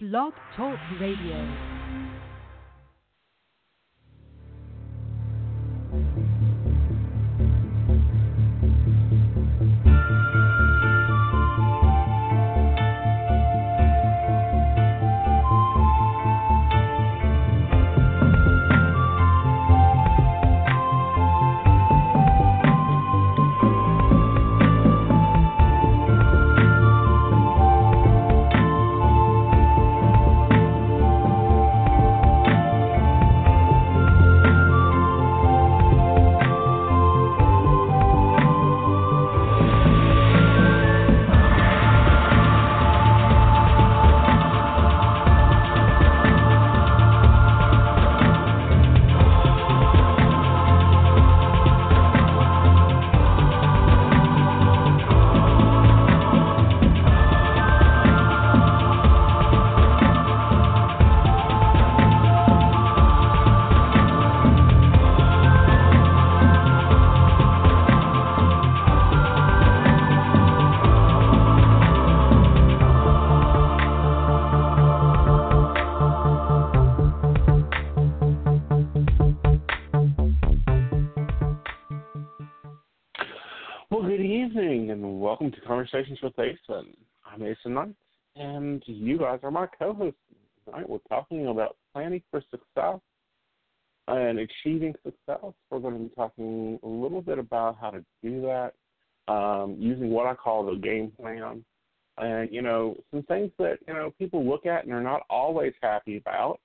[0.00, 1.79] Blog Talk Radio.
[85.80, 86.94] Conversations with Aeson.
[87.24, 87.94] I'm Aeson Knight,
[88.36, 90.20] and you guys are my co-hosts
[90.66, 90.86] tonight.
[90.86, 93.00] We're talking about planning for success
[94.06, 95.54] and achieving success.
[95.70, 98.74] We're going to be talking a little bit about how to do that
[99.32, 101.64] um, using what I call the game plan.
[102.18, 105.72] And, you know, some things that, you know, people look at and are not always
[105.80, 106.60] happy about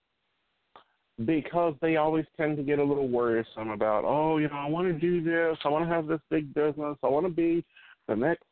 [1.23, 4.87] because they always tend to get a little worrisome about, oh, you know, I want
[4.87, 7.63] to do this, I want to have this big business, I want to be
[8.09, 8.43] the next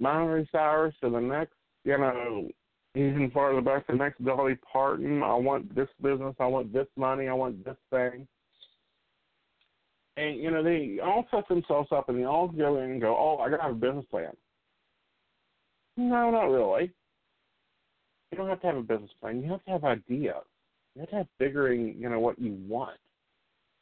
[0.00, 2.48] Miley Cyrus or the next, you know,
[2.94, 5.22] even farther back, the next Dolly Parton.
[5.22, 8.26] I want this business, I want this money, I want this thing.
[10.16, 13.16] And, you know, they all set themselves up and they all go in and go,
[13.16, 14.32] oh, I got to have a business plan.
[15.96, 16.90] No, not really.
[18.30, 19.42] You don't have to have a business plan.
[19.42, 20.44] You have to have ideas
[20.94, 22.98] you have to have figuring, you know, what you want.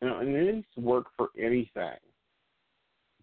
[0.01, 1.99] You know, and it needs to work for anything.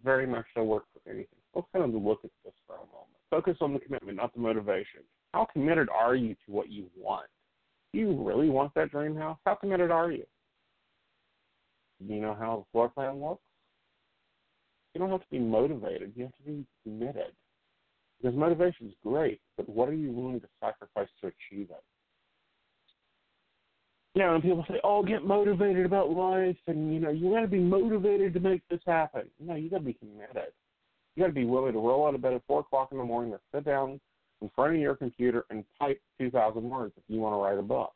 [0.04, 1.35] Very much so work for anything.
[1.56, 3.16] Let's kind of look at this for a moment.
[3.30, 5.02] Focus on the commitment, not the motivation.
[5.34, 7.28] How committed are you to what you want?
[7.94, 9.38] Do you really want that dream house?
[9.46, 10.26] How committed are you?
[12.06, 13.42] Do you know how the floor plan looks?
[14.94, 16.12] You don't have to be motivated.
[16.16, 17.32] You have to be committed.
[18.22, 21.84] Because motivation is great, but what are you willing to sacrifice to achieve it?
[24.16, 27.42] you know, and people say, "Oh, get motivated about life," and you know, you got
[27.42, 29.30] to be motivated to make this happen.
[29.40, 30.54] No, you got to be committed.
[31.16, 33.04] You got to be willing to roll out of bed at four o'clock in the
[33.04, 34.00] morning or sit down
[34.42, 37.58] in front of your computer and type two thousand words if you want to write
[37.58, 37.94] a book.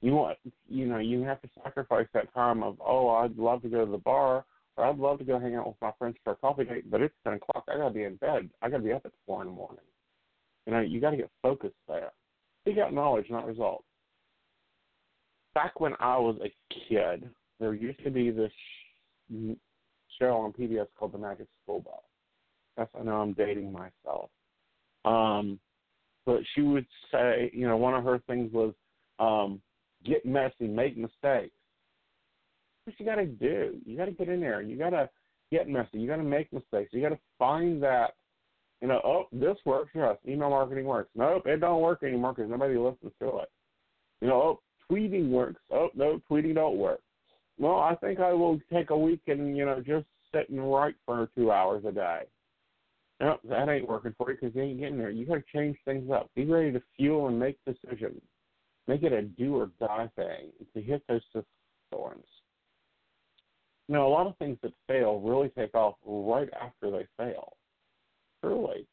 [0.00, 0.38] You want,
[0.68, 3.90] you know, you have to sacrifice that time of, oh, I'd love to go to
[3.90, 4.44] the bar
[4.76, 7.02] or I'd love to go hang out with my friends for a coffee date, but
[7.02, 7.64] it's ten o'clock.
[7.68, 8.50] I got to be in bed.
[8.62, 9.84] I got to be up at four in the morning.
[10.66, 12.10] You know, you got to get focused there.
[12.64, 13.84] Seek out knowledge, not results
[15.54, 16.52] back when I was a
[16.88, 17.28] kid,
[17.60, 18.52] there used to be this
[20.18, 21.94] show on PBS called The Magic School Bus.
[22.78, 24.30] Yes, I know I'm dating myself.
[25.04, 25.58] Um,
[26.24, 28.72] but she would say, you know, one of her things was
[29.18, 29.60] um,
[30.04, 31.54] get messy, make mistakes.
[32.84, 33.78] What you got to do?
[33.84, 34.62] You got to get in there.
[34.62, 35.08] You got to
[35.50, 35.98] get messy.
[35.98, 36.90] You got to make mistakes.
[36.92, 38.14] You got to find that.
[38.80, 39.90] You know, oh, this works.
[39.94, 41.10] Yes, email marketing works.
[41.14, 43.50] Nope, it don't work anymore because nobody listens to it.
[44.20, 44.60] You know, oh,
[44.90, 45.60] tweeting works.
[45.70, 47.00] Oh no, tweeting don't work.
[47.58, 50.96] Well, I think I will take a week and you know just sit and write
[51.06, 52.22] for two hours a day.
[53.22, 55.10] No, that ain't working for you because you ain't getting there.
[55.10, 56.28] You got to change things up.
[56.34, 58.20] Be ready to fuel and make decisions.
[58.88, 61.22] Make it a do or die thing to hit those
[61.92, 62.24] thorns.
[63.86, 67.52] You know, a lot of things that fail really take off right after they fail.
[68.42, 68.88] Truly.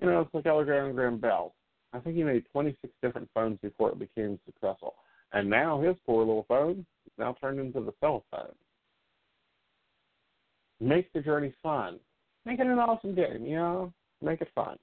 [0.00, 1.56] You know, it's like Alexander Graham Bell.
[1.92, 4.94] I think he made 26 different phones before it became successful.
[5.32, 6.86] And now his poor little phone
[7.18, 8.54] now turned into the cell phone.
[10.78, 11.98] Make the journey fun.
[12.48, 13.92] Make it an awesome game, you know?
[14.22, 14.78] Make it fun.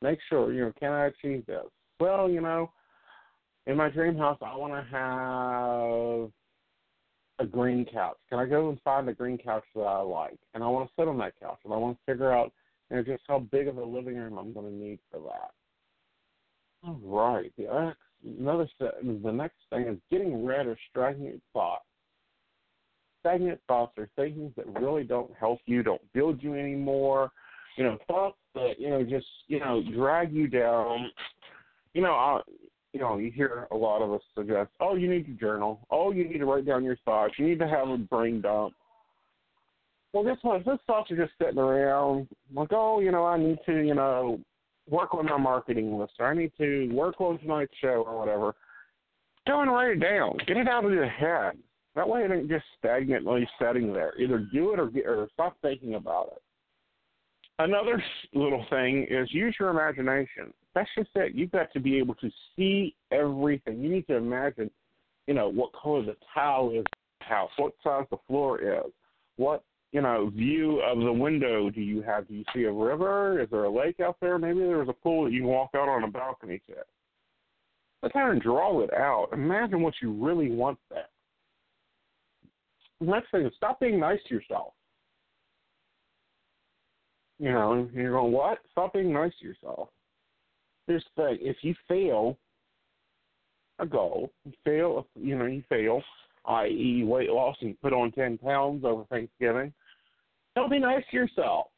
[0.00, 1.64] Make sure, you know, can I achieve this?
[1.98, 2.70] Well, you know,
[3.66, 6.30] in my dream house, I want to have
[7.40, 8.16] a green couch.
[8.28, 10.38] Can I go and find a green couch that I like?
[10.54, 12.52] And I want to sit on that couch, and I want to figure out,
[12.90, 15.50] you know, just how big of a living room I'm going to need for that.
[16.86, 17.52] All right.
[17.58, 17.98] The next,
[18.38, 21.82] another the next thing is getting rid of stagnant thoughts.
[23.20, 27.30] Stagnant thoughts are things that really don't help you, don't build you anymore.
[27.76, 31.10] You know, thoughts that you know just you know drag you down.
[31.94, 32.40] You know, I,
[32.92, 35.80] you know, you hear a lot of us suggest, oh, you need to journal.
[35.90, 37.34] Oh, you need to write down your thoughts.
[37.36, 38.74] You need to have a brain dump.
[40.12, 40.64] Well, guess what?
[40.64, 44.40] Those thoughts are just sitting around, like, oh, you know, I need to, you know,
[44.88, 48.54] work on my marketing list, or I need to work on tonight's show, or whatever.
[49.46, 50.36] Go and write it down.
[50.46, 51.56] Get it out of your head.
[51.96, 54.12] That way, it ain't just stagnantly sitting there.
[54.18, 56.42] Either do it or get, or stop thinking about it.
[57.58, 58.02] Another
[58.32, 60.52] little thing is use your imagination.
[60.74, 61.34] That's just it.
[61.34, 63.82] You've got to be able to see everything.
[63.82, 64.70] You need to imagine,
[65.26, 66.84] you know, what color the tile is in
[67.20, 68.90] the house, what size the floor is,
[69.36, 72.28] what you know view of the window do you have?
[72.28, 73.42] Do you see a river?
[73.42, 74.38] Is there a lake out there?
[74.38, 76.74] Maybe there's a pool that you can walk out on a balcony to.
[78.02, 79.28] Let's kind of draw it out.
[79.32, 81.04] Imagine what you really want there.
[83.00, 84.74] Next thing is stop being nice to yourself.
[87.38, 88.58] You know, you're going, what?
[88.70, 89.88] Stop being nice to yourself.
[90.86, 92.36] Here's the thing: if you fail
[93.78, 96.02] a goal, you fail, you know, you fail,
[96.44, 99.72] i.e., weight loss, and you put on ten pounds over Thanksgiving.
[100.54, 101.68] Don't be nice to yourself.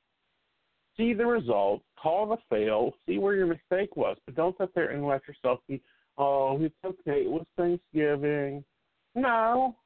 [0.96, 4.90] See the results, call the fail, see where your mistake was, but don't sit there
[4.90, 5.80] and let yourself be,
[6.19, 8.64] oh, it's okay, it was Thanksgiving.
[9.14, 9.76] No.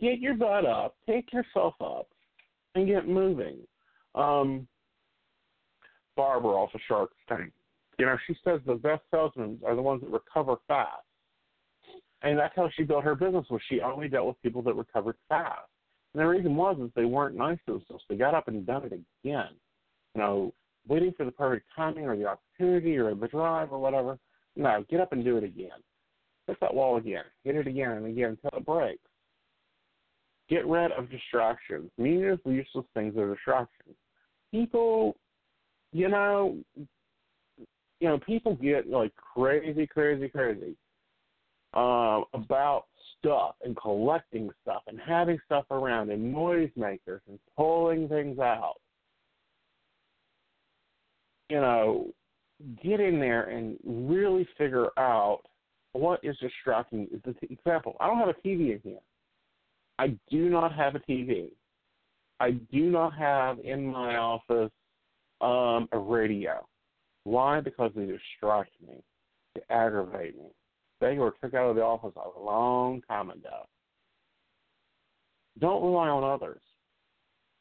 [0.00, 2.08] Get your butt up, pick yourself up,
[2.74, 3.58] and get moving.
[4.14, 4.66] Um,
[6.16, 7.52] Barbara off of Shark Tank.
[7.98, 11.04] You know, she says the best salesmen are the ones that recover fast.
[12.22, 15.16] And that's how she built her business was she only dealt with people that recovered
[15.28, 15.68] fast.
[16.14, 18.04] And the reason was is they weren't nice to themselves.
[18.08, 19.54] They got up and done it again.
[20.14, 20.54] You know,
[20.86, 24.18] waiting for the perfect timing or the opportunity or the drive or whatever.
[24.56, 25.70] No, get up and do it again.
[26.46, 27.24] Hit that wall again.
[27.44, 29.00] Hit it again and again until it breaks.
[30.52, 31.90] Get rid of distractions.
[31.96, 33.96] Meaningless, useless things are distractions.
[34.50, 35.16] People,
[35.92, 40.76] you know, you know, people get like crazy, crazy, crazy
[41.72, 42.84] uh, about
[43.18, 48.74] stuff and collecting stuff and having stuff around and noisemakers and pulling things out.
[51.48, 52.06] You know,
[52.84, 55.40] get in there and really figure out
[55.92, 57.08] what is distracting.
[57.24, 58.98] The example, I don't have a TV in here.
[59.98, 61.50] I do not have a TV.
[62.40, 64.72] I do not have in my office
[65.40, 66.66] um, a radio.
[67.24, 67.60] Why?
[67.60, 69.02] Because they distract me,
[69.54, 70.50] they aggravate me.
[71.00, 73.66] They were took out of the office a long time ago.
[75.58, 76.62] Don't rely on others.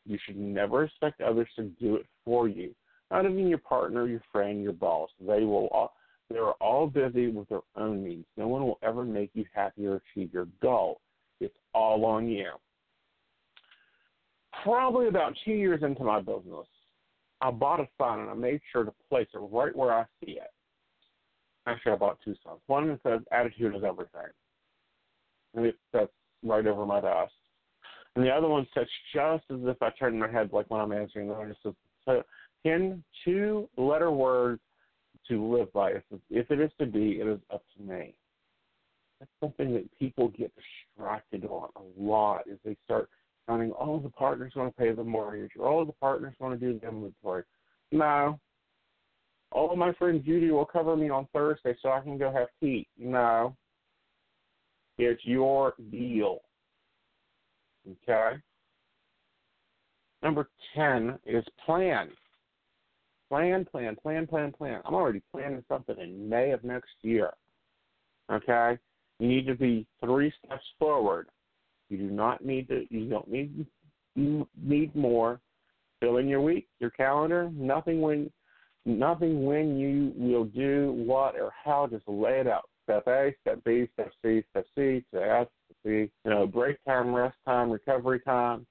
[0.06, 2.74] You should never expect others to do it for you.
[3.12, 5.10] Not even your partner, your friend, your boss.
[5.19, 5.68] They will.
[5.68, 5.94] All,
[6.30, 8.25] they are all busy with their own needs.
[8.38, 11.01] No one will ever make you happy or achieve your goal.
[11.41, 12.51] It's all on you.
[14.63, 16.67] Probably about two years into my business,
[17.41, 20.33] I bought a sign and I made sure to place it right where I see
[20.33, 20.51] it.
[21.67, 22.59] Actually, I bought two signs.
[22.67, 24.29] One that says "Attitude is everything,"
[25.55, 26.11] and it sits
[26.43, 27.33] right over my desk.
[28.15, 30.91] And the other one sits just as if I turned my head, like when I'm
[30.91, 31.27] answering.
[31.27, 32.23] The one just says,
[32.63, 34.61] "Pin two letter words
[35.27, 35.91] to live by.
[36.29, 38.15] If it is to be, it is up to me."
[39.21, 42.41] That's something that people get distracted on a lot.
[42.47, 43.07] Is they start
[43.47, 46.73] counting, "Oh, the partner's going to pay the mortgage," or "Oh, the partner's want to
[46.73, 47.44] do the inventory."
[47.91, 48.39] No,
[49.51, 52.88] oh, my friend Judy will cover me on Thursday so I can go have tea.
[52.97, 53.56] No.
[54.98, 56.39] It's your deal.
[57.89, 58.38] Okay?
[60.22, 62.10] Number 10 is plan.
[63.29, 64.81] Plan, plan, plan, plan, plan.
[64.86, 67.31] I'm already planning something in May of next year.
[68.31, 68.77] Okay?
[69.22, 71.28] You need to be three steps forward.
[71.90, 73.68] You do not need to, you don't need,
[74.16, 75.40] you need more.
[76.00, 77.51] Fill in your week, your calendar.
[77.54, 78.32] Nothing when
[78.84, 82.63] nothing when you will do what or how, just lay it out.
[82.86, 86.84] Step A, step B, step C, step C, step F, step C, you know, break
[86.84, 88.66] time, rest time, recovery time.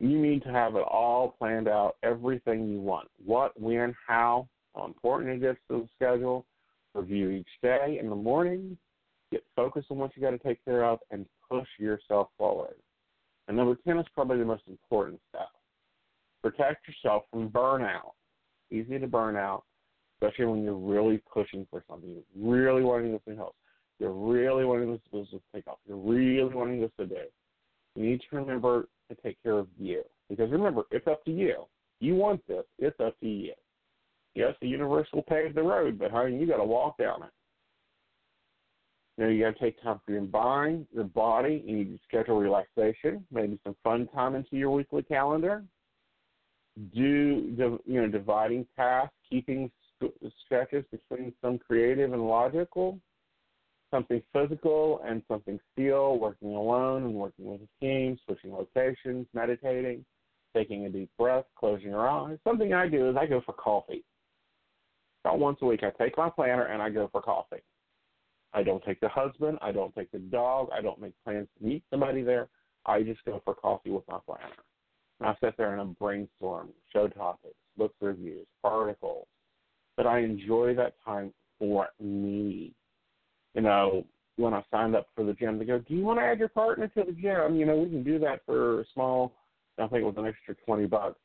[0.00, 3.06] You need to have it all planned out, everything you want.
[3.24, 6.46] What, when, how, how important it is to the schedule.
[6.94, 8.76] Review each day in the morning.
[9.32, 12.76] Get focused on what you got to take care of and push yourself forward.
[13.48, 15.48] And number 10 is probably the most important step.
[16.42, 18.12] Protect yourself from burnout
[18.72, 19.64] easy to burn out,
[20.16, 22.10] especially when you're really pushing for something.
[22.10, 23.54] You're really wanting this to help.
[23.98, 25.78] You're really wanting this business to take off.
[25.86, 27.16] You're really wanting this to do.
[27.94, 30.02] You need to remember to take care of you.
[30.28, 31.64] Because remember, it's up to you.
[32.00, 33.52] You want this, it's up to you.
[34.34, 37.30] Yes, the universe will pave the road, but honey, you gotta walk down it.
[39.16, 42.40] You know, you gotta take time for your mind, your body, you need to schedule
[42.40, 45.64] relaxation, maybe some fun time into your weekly calendar
[46.94, 49.70] do you know dividing tasks, keeping
[50.44, 52.98] stretches between some creative and logical,
[53.90, 60.04] something physical and something still, working alone and working with a team, switching locations, meditating,
[60.56, 62.38] taking a deep breath, closing your eyes.
[62.42, 64.04] Something I do is I go for coffee.
[65.24, 67.62] About once a week, I take my planner and I go for coffee.
[68.54, 69.58] I don't take the husband.
[69.62, 70.68] I don't take the dog.
[70.76, 72.48] I don't make plans to meet somebody there.
[72.86, 74.42] I just go for coffee with my planner.
[75.20, 79.26] And I sit there and I brainstorm, show topics, for reviews, articles.
[79.96, 82.72] But I enjoy that time for me.
[83.54, 84.04] You know,
[84.36, 86.48] when I signed up for the gym, they go, "Do you want to add your
[86.48, 87.56] partner to the gym?
[87.56, 89.32] You know, we can do that for a small.
[89.78, 91.20] I think it was an extra twenty bucks.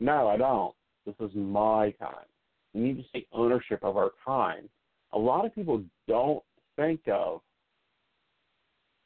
[0.00, 0.74] No, I don't.
[1.04, 2.26] This is my time.
[2.74, 4.68] We need to take ownership of our time.
[5.12, 6.42] A lot of people don't
[6.76, 7.40] think of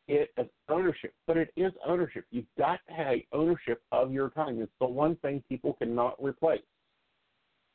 [0.09, 2.25] it as ownership, but it is ownership.
[2.31, 4.61] You've got to have ownership of your time.
[4.61, 6.63] It's the one thing people cannot replace.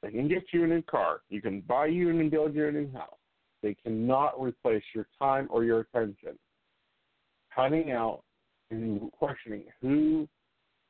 [0.04, 1.22] They can get you a new car.
[1.30, 3.16] You can buy you and build you a new house.
[3.64, 6.38] They cannot replace your time or your attention.
[7.56, 8.22] Cutting out
[8.70, 10.28] and questioning who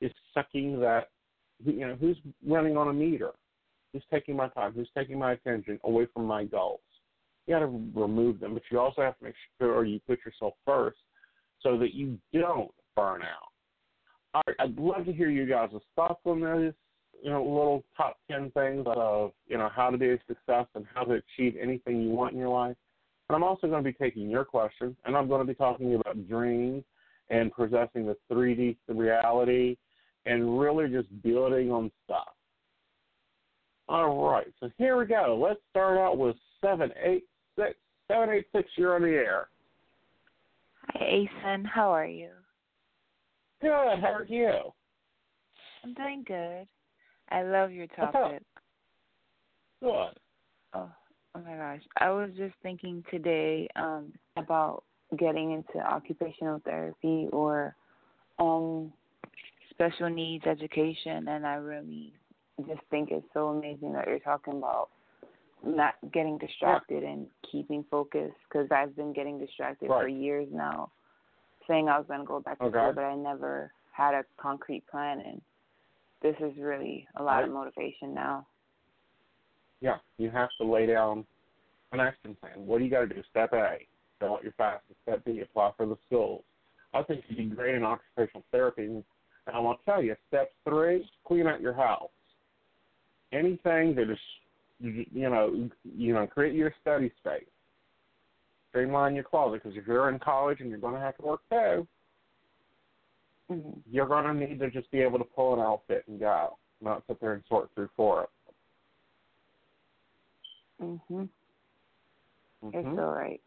[0.01, 1.09] is sucking that,
[1.63, 3.31] you know, who's running on a meter,
[3.93, 6.81] who's taking my time, who's taking my attention away from my goals.
[7.47, 10.53] You got to remove them, but you also have to make sure you put yourself
[10.65, 10.97] first
[11.61, 13.49] so that you don't burn out.
[14.33, 16.73] All right, I'd love to hear you guys' thoughts on this.
[17.23, 20.85] You know, little top ten things of you know how to be a success and
[20.93, 22.75] how to achieve anything you want in your life.
[23.29, 25.95] And I'm also going to be taking your questions, and I'm going to be talking
[25.95, 26.83] about dreams
[27.29, 29.77] and possessing the 3D reality,
[30.25, 32.27] and really just building on stuff.
[33.87, 35.39] All right, so here we go.
[35.41, 37.23] Let's start out with seven eight
[37.55, 38.69] seven eight six.
[38.75, 39.47] You're on the air.
[40.89, 41.65] Hi, Aeson.
[41.65, 42.29] How are you?
[43.61, 43.69] Good.
[43.71, 44.51] How are you?
[45.83, 46.67] I'm doing good.
[47.29, 48.43] I love your topic.
[49.79, 50.17] What?
[50.73, 50.89] Oh,
[51.35, 51.81] oh my gosh.
[51.97, 54.83] I was just thinking today um about
[55.17, 57.75] getting into occupational therapy or
[58.39, 58.91] um
[59.69, 62.13] special needs education and I really
[62.67, 64.89] just think it's so amazing that you're talking about
[65.65, 67.09] not getting distracted yeah.
[67.09, 70.03] and keeping focused because I've been getting distracted right.
[70.03, 70.91] for years now,
[71.67, 72.77] saying I was going to go back to okay.
[72.77, 75.41] school, but I never had a concrete plan, and
[76.21, 77.45] this is really a lot right.
[77.45, 78.45] of motivation now.
[79.81, 81.25] Yeah, you have to lay down
[81.91, 82.65] an action plan.
[82.65, 83.21] What do you got to do?
[83.29, 83.77] Step A,
[84.19, 84.79] fill out your FAFSA.
[85.03, 86.43] Step B, apply for the schools.
[86.93, 88.85] I think you'd be great in occupational therapy.
[88.85, 89.03] And
[89.53, 92.09] I want to tell you, step three, clean out your house.
[93.31, 94.17] Anything that is
[94.79, 97.45] you you know, you know, create your study space.
[98.69, 101.41] Streamline your closet because if you're in college and you're going to have to work
[101.49, 101.87] too,
[103.49, 103.79] mm-hmm.
[103.89, 107.03] you're going to need to just be able to pull an outfit and go, not
[107.07, 108.27] sit there and sort through four of
[110.79, 110.99] them.
[111.09, 111.29] Mhm.
[112.65, 112.75] Mhm.
[112.75, 113.41] It's all right.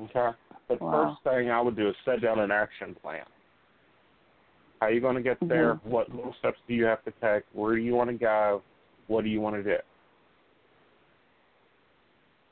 [0.00, 0.36] Okay.
[0.68, 1.14] The wow.
[1.14, 3.24] first thing I would do is set down an action plan.
[4.80, 5.74] How are you going to get there?
[5.74, 5.90] Mm-hmm.
[5.90, 7.44] What little steps do you have to take?
[7.52, 8.62] Where do you want to go?
[9.08, 9.76] What do you want to do?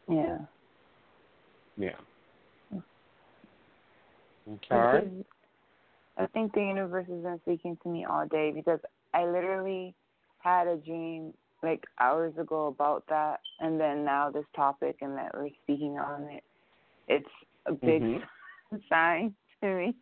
[0.08, 0.38] Yeah.
[1.76, 2.78] Yeah.
[4.48, 5.08] Okay.
[6.16, 8.78] I think the universe has been speaking to me all day because
[9.12, 9.94] I literally
[10.38, 11.32] had a dream
[11.62, 16.24] like hours ago about that, and then now this topic and that we're speaking on
[16.24, 16.44] it.
[17.08, 17.28] It's
[17.66, 18.76] a big mm-hmm.
[18.88, 19.94] sign to me.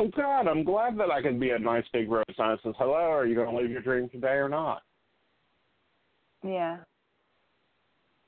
[0.00, 2.74] oh God, I'm glad that I can be a nice big road sign that says,
[2.78, 4.82] "Hello, are you going to leave your dream today or not?"
[6.42, 6.78] Yeah.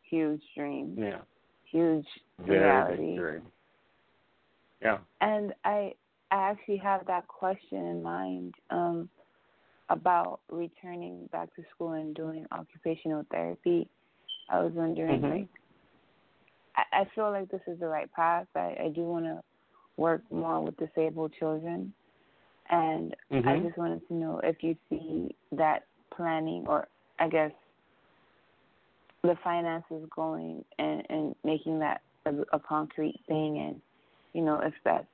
[0.03, 0.97] Huge dream.
[0.99, 1.21] Yeah.
[1.71, 2.07] Huge
[2.47, 3.07] Very reality.
[3.07, 3.43] Big dream.
[4.83, 4.99] Yeah.
[5.21, 5.95] And I
[6.31, 9.09] I actually have that question in mind um
[9.89, 13.89] about returning back to school and doing occupational therapy.
[14.49, 15.31] I was wondering mm-hmm.
[15.31, 15.49] like
[16.77, 18.47] I, I feel like this is the right path.
[18.55, 19.43] I, I do wanna
[19.97, 21.93] work more with disabled children
[22.71, 23.49] and mm-hmm.
[23.49, 26.89] I just wanted to know if you see that planning or
[27.19, 27.51] I guess
[29.23, 33.81] the finances going and and making that a, a concrete thing and
[34.33, 35.07] you know if that's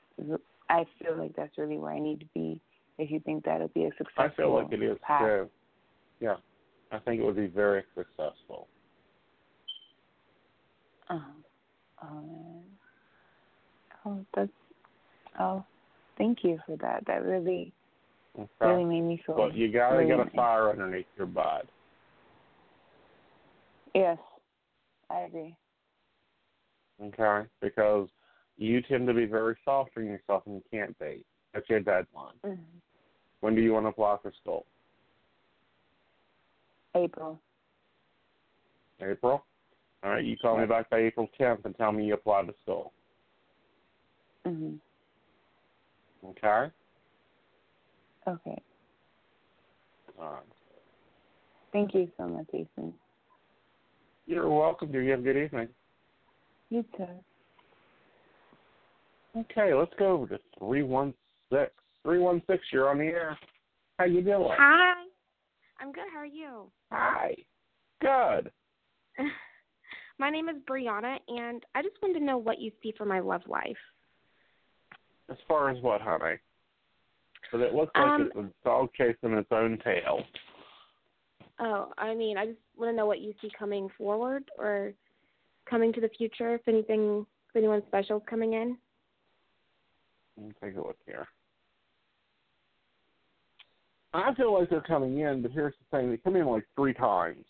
[0.69, 2.61] I feel like that's really where I need to be
[2.99, 5.23] if you think that'll be a successful I feel like it is path.
[5.23, 5.49] too.
[6.21, 6.37] Yeah.
[6.93, 8.69] I think it would be very successful.
[11.09, 11.19] Uh-huh.
[12.03, 12.63] Oh, oh,
[14.05, 14.51] oh, that's
[15.41, 15.65] oh,
[16.19, 17.05] thank you for that.
[17.07, 17.73] That really,
[18.39, 18.49] okay.
[18.61, 19.37] really made me feel.
[19.37, 21.67] Well, you gotta really get a fire underneath your butt.
[23.97, 24.19] Yes,
[25.09, 25.57] I agree.
[27.03, 28.09] Okay, because
[28.59, 31.25] you tend to be very soft on yourself and you can't date.
[31.55, 32.35] That's your deadline.
[32.45, 32.63] Mm-hmm.
[33.41, 34.67] When do you want to apply for school?
[36.95, 37.41] April.
[39.01, 39.47] April.
[40.05, 42.55] All right, you call me back by April 10th and tell me you applied to
[42.63, 42.93] school.
[44.45, 44.79] Mhm.
[46.23, 46.71] Okay?
[48.29, 48.63] Okay.
[50.19, 50.43] All right.
[51.73, 52.93] Thank you so much, Ethan.
[54.27, 54.91] You're welcome.
[54.91, 55.69] Do you have a good evening?
[56.71, 57.07] You too.
[59.37, 61.15] Okay, let's go over to 316.
[62.03, 63.39] 316, you're on the air.
[63.99, 64.49] How you doing?
[64.57, 64.95] Hi.
[65.81, 66.05] I'm good.
[66.13, 66.71] How are you?
[66.91, 67.35] Hi.
[68.01, 68.51] Good.
[70.19, 73.21] my name is Brianna, and I just wanted to know what you see for my
[73.21, 73.77] love life.
[75.31, 76.37] As far as what, honey?
[77.53, 80.25] But it looks like Um, it's a dog chasing its own tail.
[81.59, 84.93] Oh, I mean, I just want to know what you see coming forward or
[85.69, 86.55] coming to the future.
[86.55, 88.77] If anything, if anyone special is coming in.
[90.37, 91.27] Let me take a look here.
[94.13, 96.95] I feel like they're coming in, but here's the thing: they come in like three
[96.95, 97.45] times.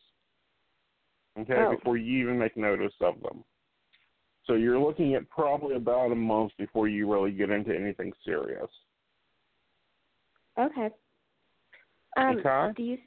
[1.39, 1.71] Okay, Oh.
[1.75, 3.45] before you even make notice of them.
[4.47, 8.71] So you're looking at probably about a month before you really get into anything serious.
[10.57, 10.91] Okay.
[12.17, 12.73] Um, Okay.
[12.77, 12.99] Do you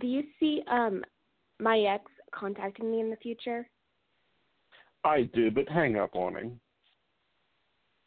[0.00, 1.02] do you see um
[1.60, 3.68] my ex contacting me in the future?
[5.04, 6.60] I do, but hang up on him.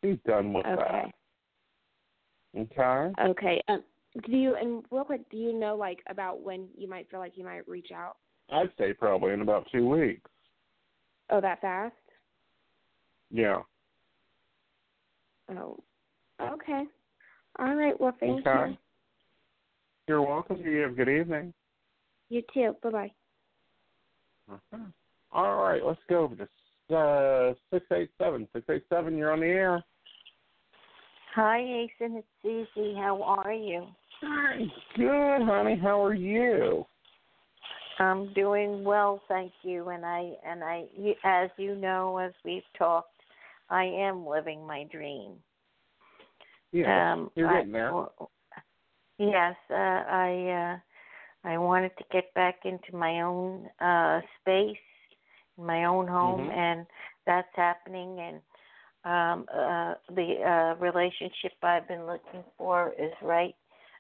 [0.02, 1.12] He's done with Okay.
[2.56, 2.60] that.
[2.60, 3.14] Okay.
[3.30, 3.62] Okay.
[3.68, 3.84] Um,
[4.26, 7.38] do you and real quick, do you know like about when you might feel like
[7.38, 8.18] you might reach out?
[8.52, 10.30] I'd say probably in about two weeks.
[11.30, 11.96] Oh, that fast?
[13.30, 13.62] Yeah.
[15.50, 15.78] Oh.
[16.42, 16.84] Okay.
[17.60, 18.00] All right.
[18.00, 18.72] Well, thank okay.
[18.72, 18.78] you.
[20.08, 20.58] You're welcome.
[20.58, 21.54] You have a good evening.
[22.30, 22.76] You too.
[22.84, 23.12] Bye bye.
[24.52, 24.78] Uh-huh.
[25.32, 26.44] All right, let's go over to
[26.96, 28.48] uh, 687.
[28.54, 29.84] 687, you're on the air.
[31.36, 32.18] Hi, Ethan.
[32.18, 32.96] It's Susie.
[32.96, 33.86] How are you?
[34.22, 34.60] Hi.
[34.96, 35.78] Good, honey.
[35.82, 36.86] How are you?
[38.00, 39.90] I'm doing well, thank you.
[39.90, 40.86] And I and I,
[41.24, 43.14] as you know, as we've talked,
[43.70, 45.34] I am living my dream.
[46.72, 47.94] Yeah, um, you're I- getting there.
[47.94, 48.32] well,
[49.20, 50.80] Yes, uh, I uh,
[51.48, 54.78] I wanted to get back into my own uh, space,
[55.58, 56.54] my own home, Mhm.
[56.54, 56.88] and
[57.26, 58.20] that's happening.
[58.20, 58.42] And
[59.06, 63.56] um, uh, the uh, relationship I've been looking for is right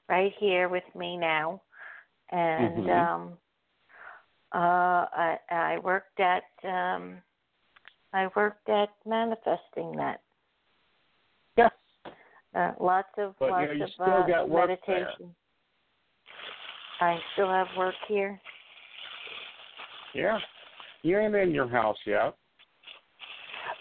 [0.09, 1.61] right here with me now.
[2.31, 2.89] And Mhm.
[2.89, 3.37] um,
[4.51, 7.21] uh, I I worked at um,
[8.11, 10.21] I worked at manifesting that.
[11.55, 11.71] Yes.
[12.53, 15.13] Uh, lots of But, you lots know, you of uh, work there.
[16.99, 18.39] I still have work here.
[20.15, 20.39] Yeah.
[21.03, 22.35] You ain't in your house yet.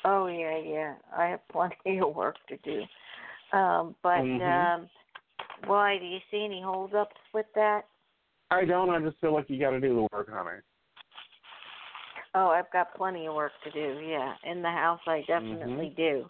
[0.04, 0.94] Oh yeah, yeah.
[1.16, 2.82] I have plenty of work to do.
[3.56, 4.80] Um, but Mhm.
[4.82, 4.90] um
[5.66, 7.86] why do you see any holdups with that?
[8.50, 8.90] I don't.
[8.90, 10.60] I just feel like you got to do the work, honey.
[12.34, 14.00] Oh, I've got plenty of work to do.
[14.06, 16.28] Yeah, in the house I definitely do.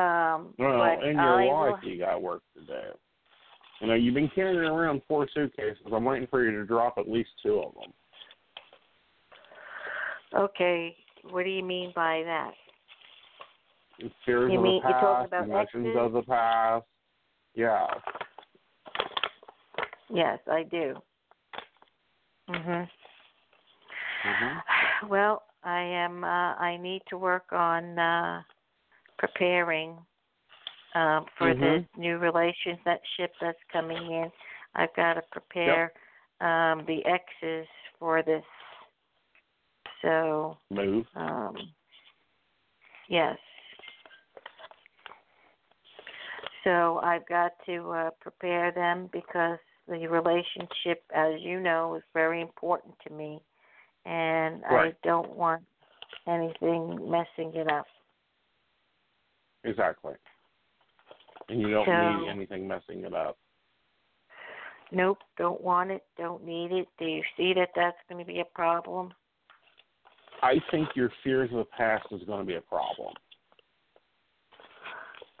[0.00, 2.98] Um, Well, but in your I life, will, you got work to do.
[3.82, 5.82] You know, you've been carrying around four suitcases.
[5.92, 7.92] I'm waiting for you to drop at least two of them.
[10.34, 10.96] okay.
[11.30, 12.52] What do you mean by that?
[14.24, 16.86] Fears You of mean- the past, about emotions of the past.
[17.54, 17.86] Yeah.
[20.08, 21.00] Yes, I do.
[22.48, 22.88] Mhm.
[24.24, 24.62] Mhm.
[25.08, 26.24] Well, I am.
[26.24, 28.42] Uh, I need to work on uh,
[29.18, 30.04] preparing
[30.94, 31.60] um, for Mhm.
[31.60, 34.32] this new relationship that ship that's coming in.
[34.74, 35.92] I've got to prepare
[36.40, 38.44] um, the exes for this.
[40.00, 41.06] So, Move.
[41.14, 41.72] um,
[43.08, 43.38] yes.
[46.64, 52.40] So I've got to uh, prepare them because the relationship, as you know, is very
[52.40, 53.40] important to me,
[54.04, 54.94] and Right.
[54.94, 55.62] I don't want
[56.26, 57.86] anything messing it up.
[59.64, 60.14] Exactly.
[61.48, 63.38] And you don't So- need anything messing it up.
[64.90, 66.86] Nope, don't want it, don't need it.
[66.98, 69.14] Do you see that that's going to be a problem?
[70.42, 73.14] I think your fears of the past is going to be a problem.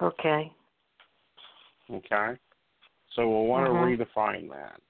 [0.00, 0.50] Okay.
[1.90, 2.38] Okay?
[3.14, 3.98] So we'll want Mhm.
[3.98, 4.80] to redefine that.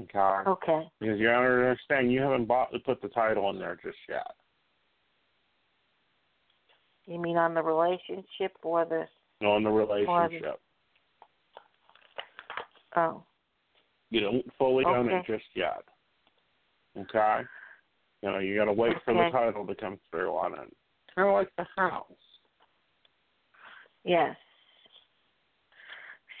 [0.00, 0.50] Okay?
[0.50, 0.90] Okay.
[0.98, 4.34] Because you understand you haven't bought put the title in there just yet.
[7.06, 9.08] You mean on the relationship or the
[9.40, 10.60] On the relationship.
[12.96, 13.22] oh
[14.10, 15.84] You don't fully own it just yet.
[16.98, 17.42] Okay?
[18.22, 19.30] You know, you got to wait for the Okay.
[19.30, 20.76] title to come through on it.
[21.14, 22.04] Kind of like the house.
[24.04, 24.36] yes.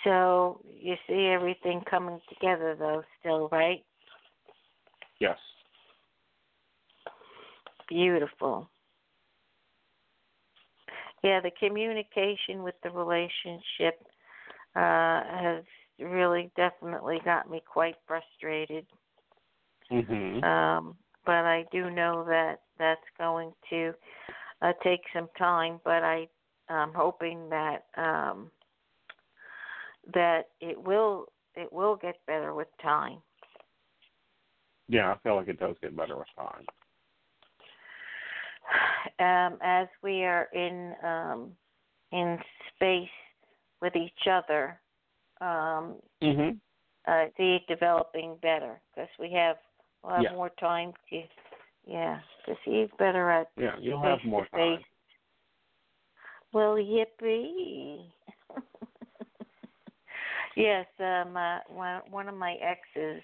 [0.04, 3.84] So you see everything coming together though still, right?
[5.20, 5.38] Yes.
[7.88, 8.68] beautiful.
[11.22, 14.00] Yeah, the communication with the relationship
[14.76, 15.64] uh has
[15.98, 18.86] really definitely got me quite frustrated.
[19.90, 20.42] Mhm.
[20.44, 23.94] Um but I do know that that's going to
[24.62, 26.28] uh take some time, but I
[26.68, 28.50] I'm hoping that um
[30.14, 33.18] that it will it will get better with time.
[34.88, 36.64] Yeah, I feel like it does get better with time.
[39.20, 41.56] Um, as we are in um,
[42.12, 42.38] in
[42.74, 43.08] space
[43.80, 44.80] with each other,
[45.40, 46.60] um, Mhm.
[47.06, 49.58] I see it developing better because we have
[50.02, 50.32] we'll have Yeah.
[50.32, 51.28] more time to
[51.84, 54.78] yeah to see better at Yeah, you'll have more face.
[54.78, 54.84] time.
[56.52, 58.10] Well, yippee!
[60.56, 63.22] yes, um, uh, one one of my exes,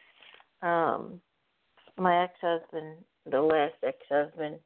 [0.62, 1.20] um,
[1.96, 4.59] my ex-husband, the last ex-husband,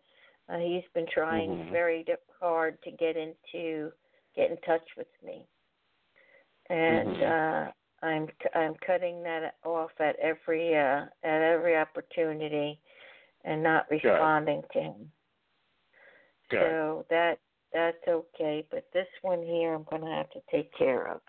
[0.49, 1.71] uh, he's been trying Mhm.
[1.71, 2.05] very
[2.41, 3.93] hard to get into
[4.35, 5.47] get in touch with me,
[6.71, 7.23] and Mhm.
[7.23, 12.81] uh, I'm I'm cutting that off at every uh, at every opportunity,
[13.45, 15.13] and not responding to him.
[16.51, 16.61] Good.
[16.61, 17.39] So that
[17.73, 21.21] that's okay, but this one here I'm gonna have to take care of.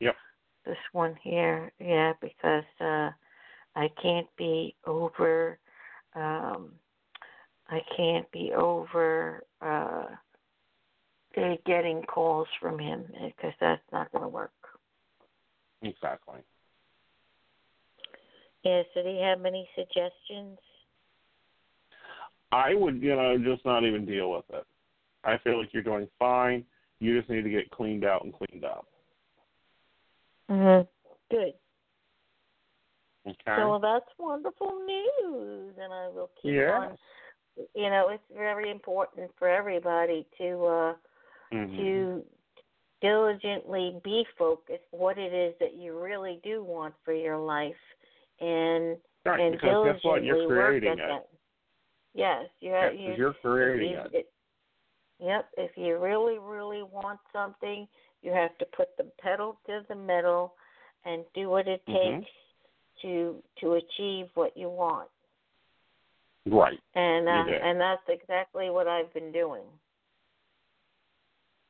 [0.00, 0.16] Yep.
[0.64, 3.10] This one here, yeah, because uh
[3.76, 5.58] I can't be over
[6.14, 6.72] um
[7.68, 10.04] I can't be over uh
[11.66, 14.50] getting calls from him because that's not going to work.
[15.82, 16.40] Exactly.
[18.64, 20.58] Yeah, so do you have any suggestions?
[22.50, 24.64] I would, you know, just not even deal with it.
[25.22, 26.64] I feel like you're doing fine.
[26.98, 28.88] You just need to get cleaned out and cleaned up.
[30.50, 30.88] Mhm.
[31.30, 31.54] Good.
[33.26, 33.56] Okay.
[33.56, 36.78] So that's wonderful news, and I will keep Yeah.
[36.78, 36.98] on.
[37.74, 40.94] You know, it's very important for everybody to uh,
[41.52, 41.76] Mhm.
[41.76, 42.26] to
[43.00, 47.74] diligently be focused what it is that you really do want for your life,
[48.40, 50.22] and right, and because guess what?
[50.22, 51.08] diligently You're creating work at it.
[51.08, 51.28] that.
[52.14, 54.10] Yes, you Yeah, you, you're creating you, it.
[54.12, 54.32] it.
[55.20, 55.50] Yep.
[55.56, 57.88] If you really, really want something,
[58.22, 60.54] you have to put the pedal to the metal
[61.04, 62.20] and do what it Mhm.
[62.20, 62.30] takes
[63.02, 65.08] to to achieve what you want.
[66.50, 66.78] Right.
[66.94, 67.52] And uh, do.
[67.52, 69.64] and that's exactly what I've been doing.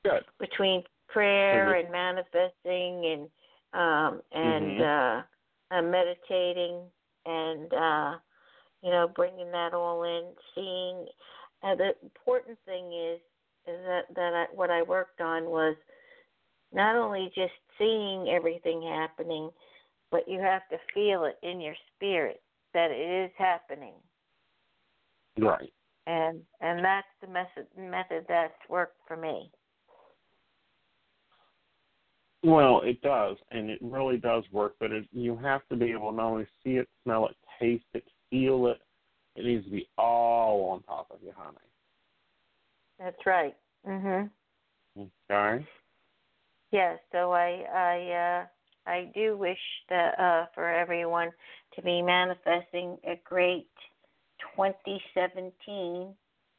[0.05, 0.25] Good.
[0.39, 3.31] Between prayer So and manifesting and
[3.75, 5.21] um and Mhm.
[5.21, 5.23] uh
[5.71, 6.91] and meditating
[7.27, 8.19] and uh
[8.83, 11.07] you know bringing that all in seeing
[11.63, 13.21] uh, the important thing is
[13.67, 15.77] is that that I, what I worked on was
[16.73, 19.51] not only just seeing everything happening
[20.11, 23.95] but you have to feel it in your spirit that it is happening
[25.39, 25.73] Right.
[26.07, 29.51] and and that's the method method that's worked for me
[32.45, 34.77] Well, it does, and it really does work.
[34.79, 37.85] But it, you have to be able to not only see it, smell it, taste
[37.95, 38.81] it, feel it.
[39.37, 41.57] It needs to be all on top of you, honey.
[42.99, 44.31] that's right mhm
[45.31, 45.67] Okay.
[46.71, 51.31] Yes, so I I uh I do wish that uh for everyone
[51.75, 53.69] to be manifesting a great
[54.59, 56.15] 2017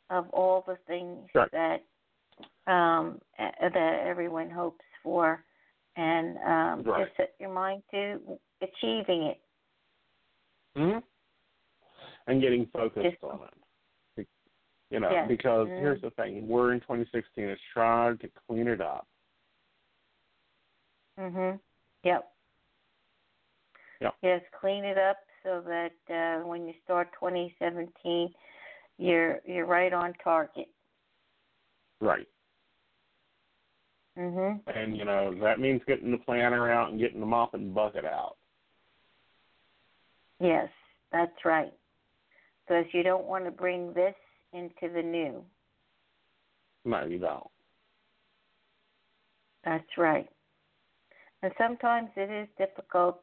[0.09, 1.47] of all the things Sure.
[1.51, 1.83] that
[2.71, 5.43] um that everyone hopes for
[5.97, 7.05] and um Right.
[7.05, 9.41] just set your mind to achieving it.
[10.75, 10.99] hmm
[12.27, 13.49] And getting focused Just- on
[14.17, 14.27] it.
[14.91, 15.27] You know, Yes.
[15.27, 15.79] because Mhm.
[15.79, 17.47] here's the thing: we're in 2016.
[17.49, 19.07] It's trying to clean it up.
[21.17, 21.59] Mhm.
[22.03, 22.33] Yep.
[24.01, 24.15] Yep.
[24.23, 28.34] Yes, clean it up so that uh when you start 2017
[28.97, 30.67] you're you're right on target.
[32.02, 32.28] Right.
[34.17, 34.62] Mhm.
[34.67, 38.06] And you know that means getting the planner out and getting the mop and bucket
[38.06, 38.36] out.
[40.39, 40.69] Yes,
[41.12, 41.73] that's right.
[42.65, 44.15] Because you don't want to bring this
[44.54, 45.43] into the new.
[46.86, 47.49] No, you don't.
[49.63, 50.30] That's right.
[51.41, 53.21] And sometimes it is difficult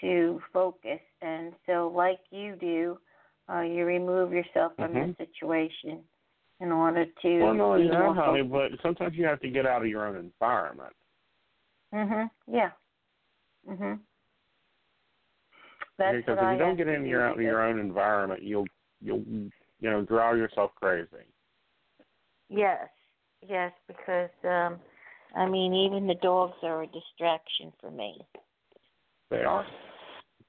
[0.00, 2.98] to focus, and so, like you do,
[3.52, 5.16] uh, you remove yourself from Mhm.
[5.16, 6.04] the situation
[6.60, 7.40] in order to.
[7.40, 10.06] Well, no, be yeah, more honey, but sometimes you have to get out of your
[10.06, 10.94] own environment.
[11.92, 12.30] Mhm.
[12.46, 12.72] Yeah.
[13.68, 14.00] Mhm.
[15.98, 18.66] That's because if I you don't get in your out of your own environment, you'll
[19.00, 21.26] you'll you know drive yourself crazy.
[22.48, 22.88] Yes,
[23.46, 24.80] yes, because um,
[25.36, 28.26] I mean, even the dogs are a distraction for me.
[29.30, 29.64] They are,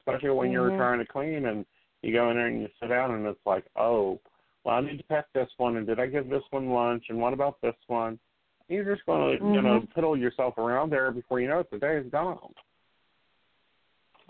[0.06, 0.78] especially when you're Mhm.
[0.78, 1.66] trying to clean and
[2.02, 4.20] you go in there and you sit down and it's like, oh,
[4.64, 7.20] well, I need to pet this one, and did I give this one lunch, and
[7.20, 8.20] what about this one?
[8.68, 9.54] You're just going to, mm-hmm.
[9.56, 12.54] you know, piddle yourself around there before you know it, the day is gone.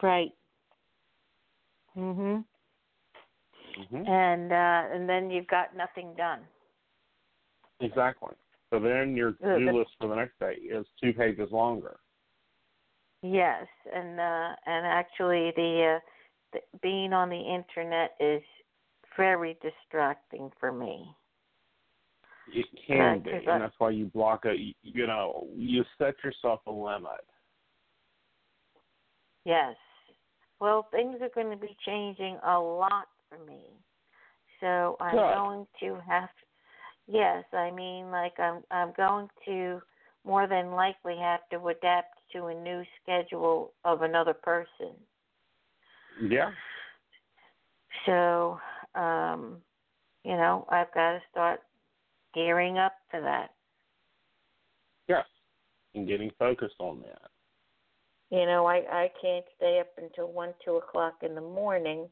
[0.01, 0.33] Right.
[1.95, 2.45] Mhm.
[3.77, 4.07] Mm-hmm.
[4.07, 6.47] And uh and then you've got nothing done.
[7.79, 8.33] Exactly.
[8.69, 11.99] So then your to-do list for the next day is two pages longer.
[13.23, 15.99] Yes, and uh and actually the uh
[16.53, 18.41] the, being on the internet is
[19.15, 21.15] very distracting for me.
[22.53, 24.55] It can be, and that's why you block a.
[24.81, 27.23] You know, you set yourself a limit.
[29.45, 29.75] Yes.
[30.59, 33.61] Well, things are going to be changing a lot for me,
[34.59, 35.33] so I'm Good.
[35.33, 36.29] going to have.
[37.07, 38.63] Yes, I mean, like I'm.
[38.71, 39.81] I'm going to
[40.25, 44.93] more than likely have to adapt to a new schedule of another person.
[46.21, 46.51] Yeah.
[48.05, 48.59] So,
[48.95, 49.57] um,
[50.23, 51.61] you know, I've got to start
[52.33, 53.51] gearing up for that.
[55.07, 55.25] Yes,
[55.95, 57.29] and getting focused on that.
[58.29, 62.07] You know, I I can't stay up until one, two o'clock in the morning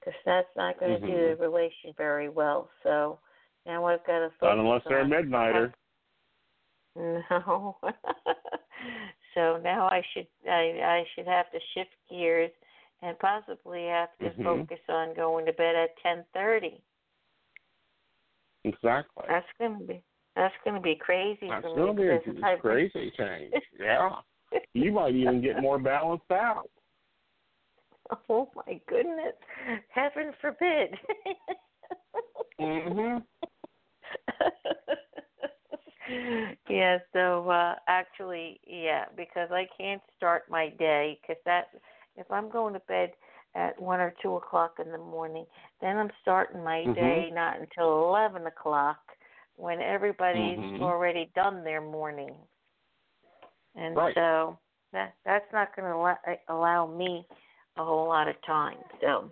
[0.00, 1.16] because that's not going to mm-hmm.
[1.16, 2.68] do the relation very well.
[2.82, 3.18] So
[3.64, 4.42] now I've got to focus.
[4.42, 5.72] Not unless they're a midnighter.
[6.98, 7.76] No.
[9.36, 12.50] so now I should I I should have to shift gears
[13.02, 14.42] and possibly have to mm-hmm.
[14.42, 16.82] focus on going to bed at ten thirty.
[18.64, 19.24] Exactly.
[19.28, 20.02] That's gonna be
[20.34, 22.18] that's gonna be crazy that's for gonna me.
[22.32, 23.52] Be a crazy change.
[23.78, 24.10] Yeah.
[24.72, 26.68] you might even get more balanced out.
[28.28, 29.34] Oh my goodness!
[29.88, 30.94] Heaven forbid.
[32.60, 33.20] mhm.
[36.68, 36.98] yeah.
[37.12, 41.66] So uh actually, yeah, because I can't start my day because that
[42.16, 43.12] if I'm going to bed
[43.54, 45.46] at one or two o'clock in the morning,
[45.80, 46.94] then I'm starting my mm-hmm.
[46.94, 48.98] day not until eleven o'clock
[49.56, 50.82] when everybody's mm-hmm.
[50.82, 52.34] already done their morning.
[53.74, 54.14] And right.
[54.14, 54.58] so
[54.92, 57.26] that that's not going to allow, allow me
[57.76, 58.78] a whole lot of time.
[59.00, 59.30] So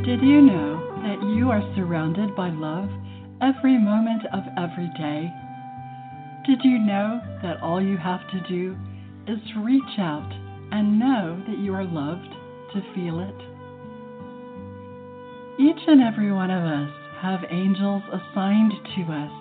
[0.05, 2.89] Did you know that you are surrounded by love
[3.57, 5.31] every moment of every day?
[6.45, 8.75] Did you know that all you have to do
[9.27, 10.31] is reach out
[10.71, 12.29] and know that you are loved
[12.73, 13.35] to feel it?
[15.59, 16.89] Each and every one of us
[17.21, 19.31] have angels assigned to us,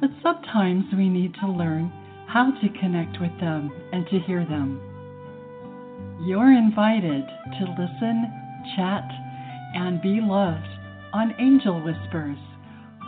[0.00, 1.92] but sometimes we need to learn
[2.28, 4.80] how to connect with them and to hear them.
[6.20, 8.30] You're invited to listen,
[8.76, 9.08] chat,
[9.74, 10.68] and be loved
[11.12, 12.38] on Angel Whispers,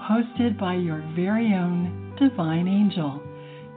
[0.03, 3.23] hosted by your very own divine angel,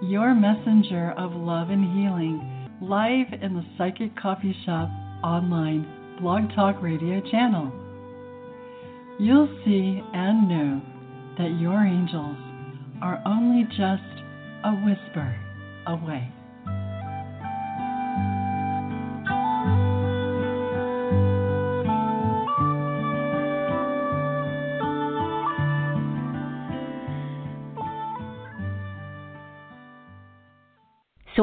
[0.01, 4.89] your messenger of love and healing, live in the Psychic Coffee Shop
[5.23, 5.85] online
[6.21, 7.71] blog talk radio channel.
[9.19, 10.81] You'll see and know
[11.37, 12.37] that your angels
[13.01, 14.03] are only just
[14.63, 15.35] a whisper
[15.87, 16.31] away.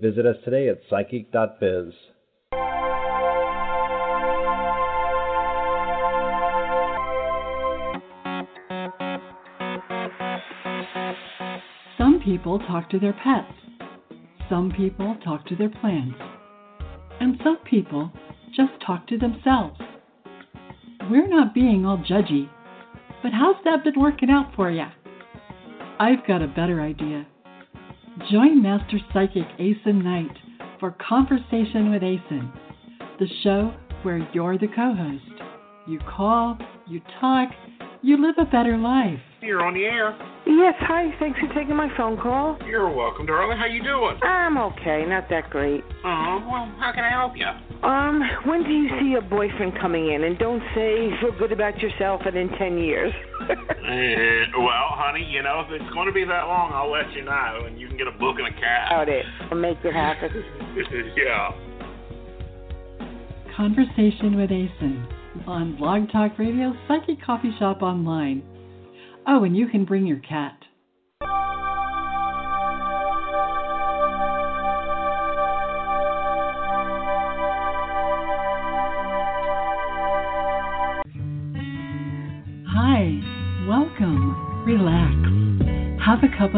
[0.00, 1.92] Visit us today at psychic.biz.
[11.98, 13.52] Some people talk to their pets.
[14.48, 16.16] Some people talk to their plants.
[17.18, 18.12] And some people
[18.54, 19.80] just talk to themselves.
[21.10, 22.48] We're not being all judgy,
[23.20, 24.86] but how's that been working out for you?
[25.98, 27.26] I've got a better idea.
[28.26, 30.36] Join Master Psychic Aeson Knight
[30.80, 32.52] for Conversation with Aeson,
[33.18, 35.42] the show where you're the co host.
[35.86, 37.48] You call, you talk,
[38.02, 39.20] you live a better life.
[39.40, 40.18] You're on the air.
[40.46, 41.14] Yes, hi.
[41.20, 42.58] Thanks for taking my phone call.
[42.66, 43.56] You're welcome, darling.
[43.56, 44.18] How you doing?
[44.22, 45.84] I'm okay, not that great.
[46.04, 47.46] Oh, well, how can I help you?
[47.88, 50.24] Um, when do you see your boyfriend coming in?
[50.24, 53.12] And don't say feel good about yourself and in ten years.
[53.40, 53.46] Uh,
[54.58, 57.64] well, honey, you know, if it's going to be that long, I'll let you know,
[57.66, 58.92] and you can get a book and a cab.
[58.92, 59.26] Out it.
[59.50, 60.44] I'll make it happen.
[61.16, 61.50] yeah.
[63.56, 65.06] Conversation with Aeson
[65.46, 68.42] on Blog Talk Radio, Psychic Coffee Shop Online.
[69.26, 70.56] Oh, and you can bring your cat.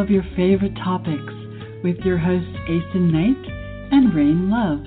[0.01, 1.35] Of your favorite topics
[1.85, 4.81] with your hosts Aeson Knight and Rain Love.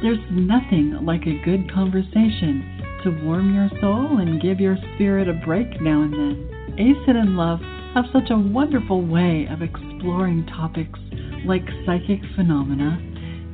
[0.00, 2.64] There's nothing like a good conversation
[3.04, 6.74] to warm your soul and give your spirit a break now and then.
[6.78, 7.60] Aeson and Love
[7.92, 10.98] have such a wonderful way of exploring topics
[11.44, 12.96] like psychic phenomena,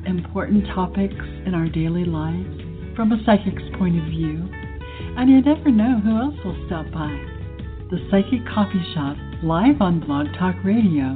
[0.07, 4.47] important topics in our daily lives from a psychic's point of view,
[5.17, 7.11] and you never know who else will stop by.
[7.91, 11.15] The Psychic Coffee Shop, live on Blog Talk Radio.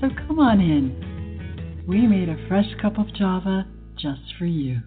[0.00, 1.84] So come on in.
[1.86, 3.66] We made a fresh cup of Java
[3.98, 4.80] just for you.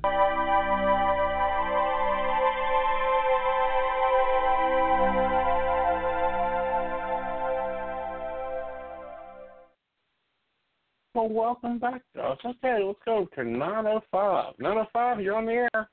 [11.14, 12.40] Well, welcome back, Josh.
[12.44, 14.56] Okay, let's go to 905.
[14.58, 15.90] 905, you're on the air.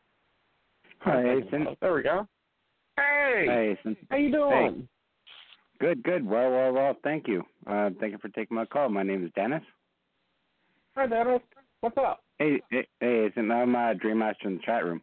[1.00, 1.66] Hi, Aeson.
[1.82, 2.26] There we go.
[2.96, 3.44] Hey.
[3.46, 3.96] Hi, Aeson.
[4.08, 4.88] How you doing?
[5.80, 6.26] Good, good.
[6.26, 6.96] Well, well, well.
[7.02, 7.42] Thank you.
[7.66, 8.90] Uh, thank you for taking my call.
[8.90, 9.62] My name is Dennis.
[10.94, 11.40] Hi, Dennis.
[11.80, 12.22] What's up?
[12.38, 13.30] Hey, hey, hey.
[13.36, 15.00] I'm uh, Dream Master in the chat room.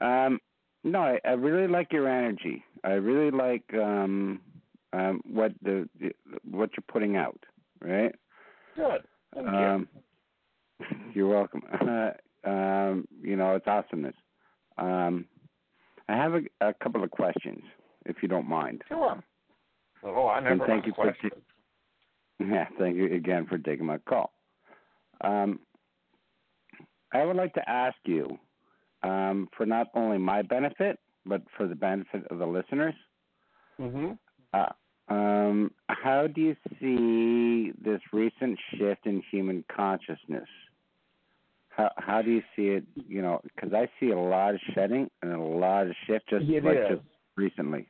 [0.00, 0.38] Um,
[0.82, 2.64] no, I, I really like your energy.
[2.84, 4.40] I really like um,
[4.94, 6.12] um, what the, the
[6.50, 7.38] what you're putting out.
[7.82, 8.14] Right.
[8.76, 9.02] Good.
[9.34, 9.88] Thank um,
[11.14, 11.62] you're welcome.
[12.44, 14.16] um, you know, it's awesomeness.
[14.78, 15.26] Um,
[16.08, 17.62] I have a, a couple of questions,
[18.06, 18.82] if you don't mind.
[18.88, 19.22] Sure.
[20.04, 21.36] Oh, I never and thank you for ta-
[22.40, 24.32] yeah, thank you again for taking my call.
[25.20, 25.60] Um,
[27.12, 28.38] I would like to ask you,
[29.02, 32.94] um, for not only my benefit, but for the benefit of the listeners,
[33.80, 34.12] mm-hmm.
[34.52, 40.48] uh, um, how do you see this recent shift in human consciousness?
[41.70, 42.84] How how do you see it?
[43.08, 46.44] You know, because I see a lot of shedding and a lot of shift just
[46.44, 46.88] It like is.
[46.90, 47.02] just
[47.36, 47.88] recently.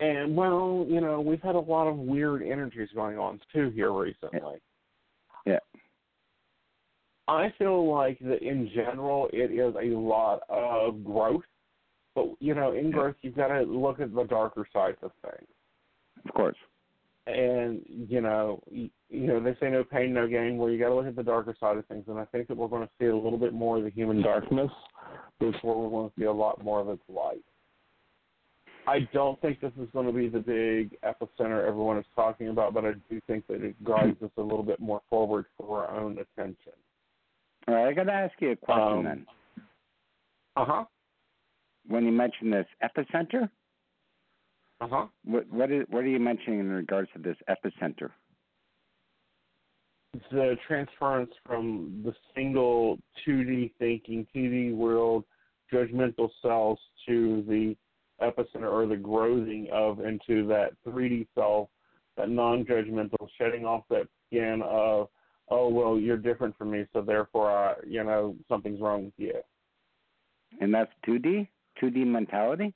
[0.00, 3.92] And well, you know, we've had a lot of weird energies going on too here
[3.92, 4.60] recently.
[5.46, 5.60] Yeah.
[7.28, 11.44] I feel like that in general it is a lot of growth.
[12.14, 15.48] But you know, in growth you've got to look at the darker sides of things.
[16.24, 16.56] Of course.
[17.26, 20.58] And you know, you, you know, they say no pain, no gain.
[20.58, 22.56] Well, you got to look at the darker side of things, and I think that
[22.56, 24.70] we're going to see a little bit more of the human darkness
[25.40, 27.44] before we're going to see a lot more of its light.
[28.86, 32.74] I don't think this is going to be the big epicenter everyone is talking about,
[32.74, 35.98] but I do think that it guides us a little bit more forward for our
[35.98, 36.72] own attention.
[37.66, 39.26] All right, I got to ask you a question Um, then.
[40.56, 40.84] Uh huh.
[41.86, 43.48] When you mention this epicenter,
[44.80, 45.06] Uh huh.
[45.24, 48.10] what what is what are you mentioning in regards to this epicenter?
[50.30, 55.24] the transference from the single 2D thinking, 2D world,
[55.72, 57.76] judgmental selves to the
[58.22, 61.68] epicenter or the growing of into that 3D self,
[62.16, 65.08] that non judgmental, shedding off that skin of
[65.48, 69.34] oh well, you're different from me, so therefore, uh, you know, something's wrong with you.
[70.60, 71.48] And that's 2D,
[71.82, 72.72] 2D mentality.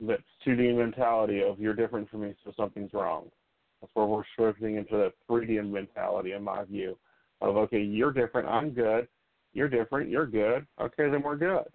[0.00, 3.30] That's 2D mentality of you're different from me, so something's wrong.
[3.80, 6.96] That's where we're shifting into that 3D mentality, in my view,
[7.40, 9.08] of okay, you're different, I'm good.
[9.52, 10.66] You're different, you're good.
[10.80, 11.66] Okay, then we're good.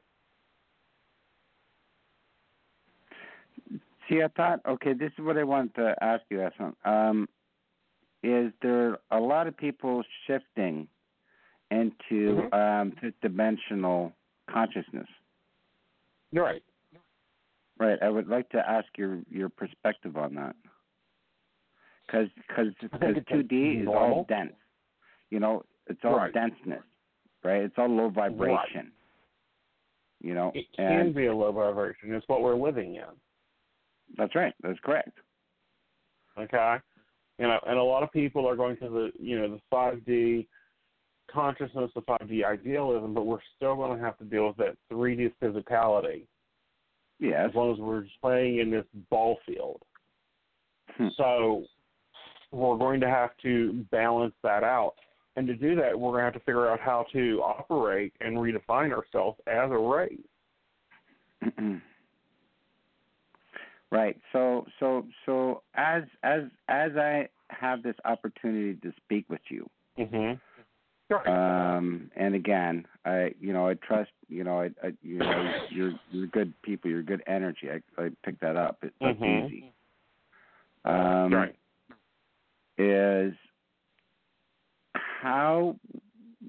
[4.09, 6.75] See, I thought, okay, this is what I wanted to ask you, Aeson.
[6.85, 7.27] Um,
[8.23, 10.87] is there a lot of people shifting
[11.71, 12.53] into Mhm.
[12.53, 14.13] um, fifth dimensional
[14.47, 15.09] consciousness?
[16.31, 16.63] Right.
[17.77, 18.01] Right.
[18.01, 20.55] I would like to ask your your perspective on that.
[22.05, 24.55] Because because I think it's two D is all dense.
[25.29, 26.33] You know, it's all Right.
[26.33, 26.83] denseness,
[27.43, 27.63] right?
[27.63, 28.91] It's all low vibration.
[30.19, 32.13] You know, It can and be a low vibration.
[32.13, 33.05] It's what we're living in.
[34.17, 34.53] That's right.
[34.61, 35.17] That's correct.
[36.37, 36.77] Okay.
[37.39, 40.05] You know, and a lot of people are going to the you know the five
[40.05, 40.47] D
[41.31, 44.77] consciousness, the five D idealism, but we're still going to have to deal with that
[44.89, 46.25] three D physicality
[47.19, 47.47] Yes.
[47.49, 49.81] as long as we're playing in this ball field.
[50.97, 51.07] Hmm.
[51.17, 51.65] So
[52.51, 54.93] we're going to have to balance that out.
[55.35, 58.37] And to do that, we're going to have to figure out how to operate and
[58.37, 60.19] redefine ourselves as a race.
[63.91, 64.19] Right.
[64.33, 69.69] So so so as as as I have this opportunity to speak with you,
[69.99, 70.35] Mm-hmm.
[71.31, 75.93] um, and again, I you know I trust you know I, I you know you're
[76.11, 77.69] you're good people, you're good energy.
[77.71, 78.77] I I picked that up.
[78.83, 79.45] It, that's Mhm.
[79.47, 79.73] easy.
[80.85, 81.55] Um, right.
[82.77, 83.33] is
[84.93, 85.75] how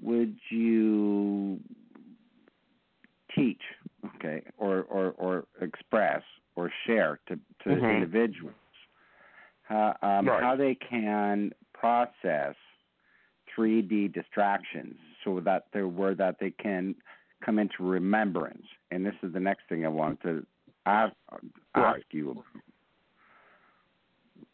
[0.01, 1.59] would you
[3.35, 3.61] teach,
[4.15, 6.23] okay, or or or express
[6.59, 7.89] or share to to Mhm.
[7.95, 8.53] individuals
[9.63, 10.43] how um, Right.
[10.43, 12.55] how they can process
[13.55, 16.95] 3D distractions so that they're where that they can
[17.41, 18.65] come into remembrance.
[18.91, 20.45] And this is the next thing I wanted to
[20.85, 21.43] ask, ask
[21.75, 22.05] Right.
[22.11, 22.45] you about.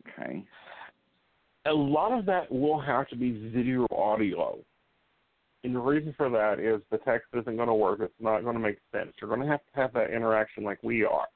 [0.08, 0.46] Okay.
[1.68, 4.64] a lot of that will have to be video audio.
[5.64, 8.00] And the reason for that is the text isn't going to work.
[8.00, 9.16] It's not going to make sense.
[9.20, 11.28] You're going to have to have that interaction like we are.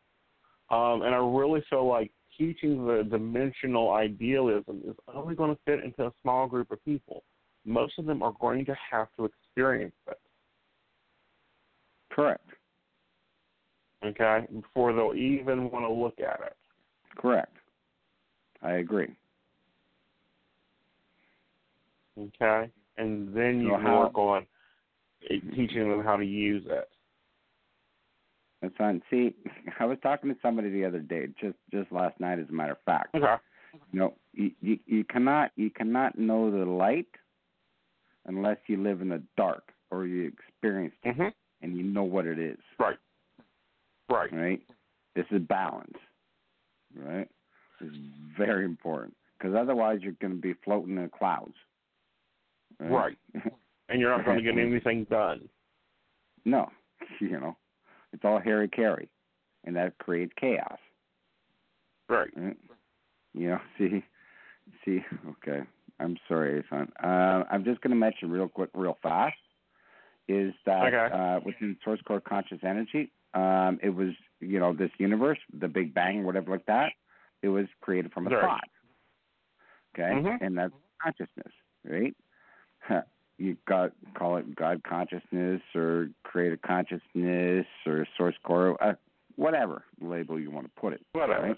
[0.72, 5.84] Um, and I really feel like teaching the dimensional idealism is only going to fit
[5.84, 7.24] into a small group of people.
[7.66, 10.20] Most of them are going to have to experience it,
[12.12, 12.48] Correct.
[14.06, 16.56] okay, before they'll even want to look at it.
[17.18, 17.56] Correct.
[18.62, 19.16] I agree.
[22.18, 22.70] Okay?
[22.98, 24.48] And then you So how- work on
[25.56, 26.90] teaching them how to use it.
[28.62, 29.02] That's fine.
[29.10, 29.36] See,
[29.80, 32.74] I was talking to somebody the other day, just just last night, as a matter
[32.74, 33.16] of fact.
[33.16, 33.36] Okay.
[33.94, 37.08] You know, you, you you cannot you cannot know the light
[38.26, 41.34] unless you live in the dark or you experience it Mhm.
[41.62, 42.60] and you know what it is.
[42.80, 42.98] Right.
[44.10, 44.32] Right.
[44.34, 44.62] Right.
[45.16, 45.98] This is balance.
[46.96, 47.28] Right.
[47.80, 47.96] This is
[48.38, 51.54] very important because otherwise you're going to be floating in the clouds.
[52.80, 53.18] Right.
[53.90, 55.48] And you're not going to get anything done.
[56.46, 56.70] no,
[57.20, 57.56] you know,
[58.14, 59.10] it's all Harry carry,
[59.64, 60.78] and that creates chaos.
[62.08, 62.30] Right.
[62.36, 62.58] Right?
[63.34, 64.04] You know, see,
[64.84, 65.00] see.
[65.30, 65.62] Okay,
[66.00, 66.92] I'm sorry, son.
[67.04, 69.38] Uh, I'm just going to mention real quick, real fast,
[70.28, 71.14] is that Okay.
[71.14, 75.94] uh, within source core conscious energy, um, it was you know this universe, the Big
[75.94, 76.94] Bang, whatever like that.
[77.42, 78.42] It was created from a Right.
[78.42, 78.70] thought.
[79.96, 80.42] Okay, Mhm.
[80.42, 81.54] and that's consciousness,
[81.84, 82.16] right?
[83.40, 88.94] You got call it God consciousness or creative consciousness or source core, uh,
[89.38, 91.02] whatever label you want to put it.
[91.14, 91.42] Whatever.
[91.48, 91.58] Right?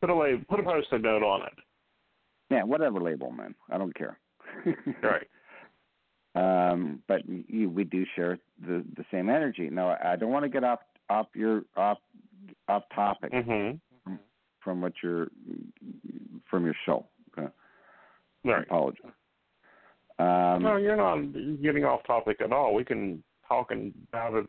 [0.00, 0.36] Put away.
[0.48, 1.52] Put a post-it note on it.
[2.50, 3.54] Yeah, whatever label, man.
[3.70, 4.18] I don't care.
[5.02, 5.28] Right.
[6.34, 9.70] um, but you, we do share the the same energy.
[9.70, 11.98] Now, I don't want to get off off your off
[12.68, 13.78] off topic Mhm.
[14.60, 15.28] from what your
[16.50, 17.06] from your show.
[17.38, 17.48] Okay.
[18.44, 18.62] I Right.
[18.64, 19.12] apologize.
[20.18, 21.18] Um, no, you're not
[21.62, 22.74] getting off topic at all.
[22.74, 24.46] We can talk about it,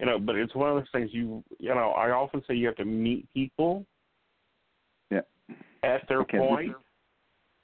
[0.00, 0.18] you know.
[0.18, 1.10] But it's one of those things.
[1.12, 3.84] You, you know, I often say you have to meet people
[5.10, 5.20] yeah.
[5.82, 6.38] at their Okay.
[6.38, 6.72] point.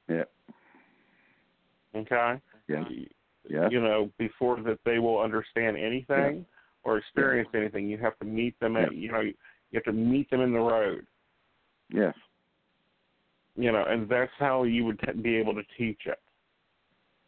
[0.08, 0.24] Yeah.
[1.96, 2.40] Okay.
[2.68, 2.84] Yeah.
[3.48, 3.68] Yeah.
[3.70, 6.44] You know, before that they will understand anything
[6.84, 8.94] or experience anything, you have to meet them at.
[8.94, 9.34] You know, you
[9.72, 11.06] have to meet them in the road.
[11.90, 12.14] Yes.
[13.56, 16.18] You know, and that's how you would t- be able to teach it.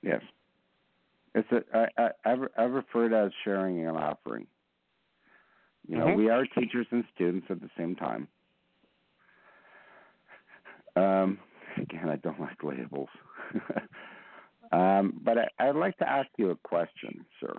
[0.02, 0.22] Yes.
[1.34, 4.46] It's a I I I re- I refer to it as sharing and offering.
[5.88, 6.16] You know, Mhm.
[6.16, 8.28] we are teachers and students at the same time.
[10.96, 11.38] Um,
[11.76, 13.10] again, I don't like labels.
[14.72, 17.54] Um, but I, I'd like to ask you a question, sir.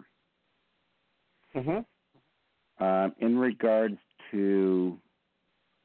[1.54, 2.84] Mm-hmm.
[2.84, 4.00] Um, in regards
[4.32, 5.00] to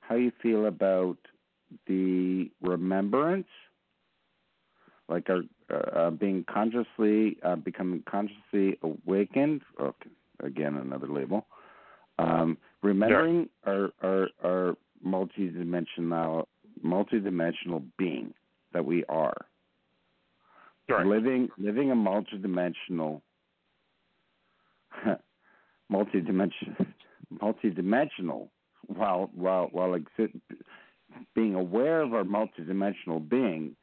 [0.01, 1.19] how you feel about
[1.87, 3.49] the remembrance,
[5.09, 9.63] like our, uh, uh, being consciously, uh, becoming consciously awakened.
[9.81, 11.47] Okay, again, another label.
[12.19, 16.47] Um, remembering our, our our multidimensional
[16.85, 18.35] multidimensional being
[18.73, 19.37] that we are.
[20.89, 21.07] Right.
[21.07, 23.21] Living living a multidimensional
[25.93, 26.87] multidimensional
[27.43, 28.49] multidimensional
[28.87, 30.41] while while while exi-
[31.35, 33.77] being aware of our multidimensional being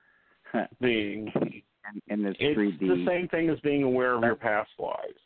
[0.81, 2.79] being in, in this it's 3D.
[2.79, 5.19] the same thing as being aware of your past lives.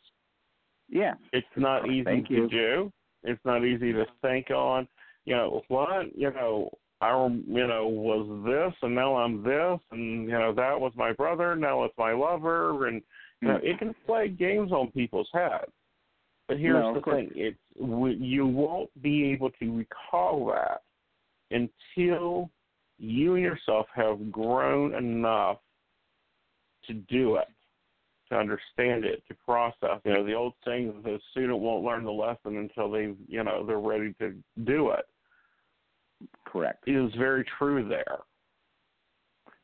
[0.90, 1.14] Yeah.
[1.34, 2.50] It's not easy Thank to you.
[2.50, 2.92] do.
[3.24, 4.88] It's not easy to think on.
[5.26, 6.18] You know what?
[6.18, 6.70] You know
[7.02, 11.14] I you know was this and now I'm this and you know that was my
[11.14, 13.02] brother now it's my lover and
[13.42, 13.78] you know it mm-hmm.
[13.78, 15.72] can play games on people's heads.
[16.48, 20.82] But here's No, the thing: it's you won't be able to recall that
[21.52, 22.50] until
[23.00, 25.58] you yourself have grown enough
[26.88, 27.48] to do it,
[28.30, 30.02] to understand it, to process.
[30.04, 33.44] You know, the old saying that the student won't learn the lesson until they, you
[33.44, 35.06] know, they're ready to do it
[36.46, 36.88] Correct.
[36.88, 38.20] is very true there.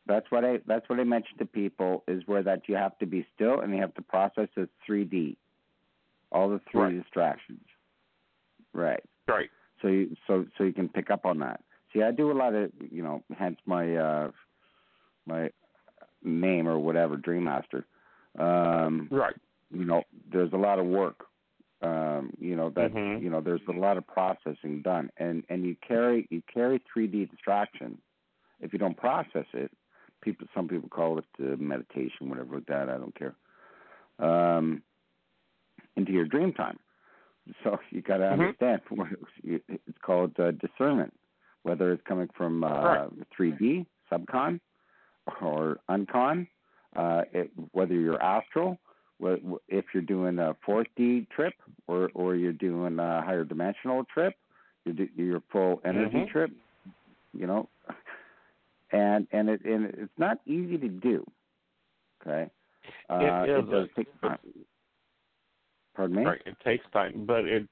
[0.07, 3.07] That's what I that's what I mentioned to people is where that you have to
[3.07, 5.35] be still and you have to process the 3D,
[6.31, 7.01] all the three Right.
[7.03, 7.65] distractions.
[8.71, 9.03] Right.
[9.27, 9.49] Right.
[9.81, 11.61] So you so so you can pick up on that.
[11.95, 14.31] See, I do a lot of you know, hence my uh
[15.25, 15.49] my
[16.23, 17.85] name or whatever, Dream Master.
[18.37, 19.35] Um, Right.
[19.71, 21.25] you know, there's a lot of work.
[21.81, 23.21] Um, you know that Mhm.
[23.21, 27.29] you know there's a lot of processing done, and and you carry you carry 3D
[27.29, 27.97] distraction.
[28.61, 29.71] If you don't process it,
[30.21, 32.89] people some people call it uh, meditation, whatever like that.
[32.89, 33.35] I don't care.
[34.19, 34.81] Um,
[35.97, 36.79] into your dream time.
[37.63, 38.33] So you got to Mhm.
[38.33, 39.07] understand what
[39.43, 41.13] it's called uh, discernment,
[41.65, 43.09] whether it's coming from uh, Right.
[43.37, 44.59] 3D, subcon,
[45.41, 46.47] or uncon,
[46.95, 48.77] uh, it, whether you're astral,
[49.19, 51.53] if you're doing a 4D trip,
[51.87, 54.35] or or you're doing a higher dimensional trip,
[54.85, 56.29] you're do, your full energy Mhm.
[56.29, 56.51] trip,
[57.33, 57.67] you know,
[58.91, 61.25] and and it and it's not easy to do.
[62.21, 62.49] Okay,
[63.09, 63.69] uh, it it is.
[63.71, 64.37] does take time.
[65.95, 66.25] Pardon me.
[66.25, 66.41] Right.
[66.45, 67.67] It takes time, but it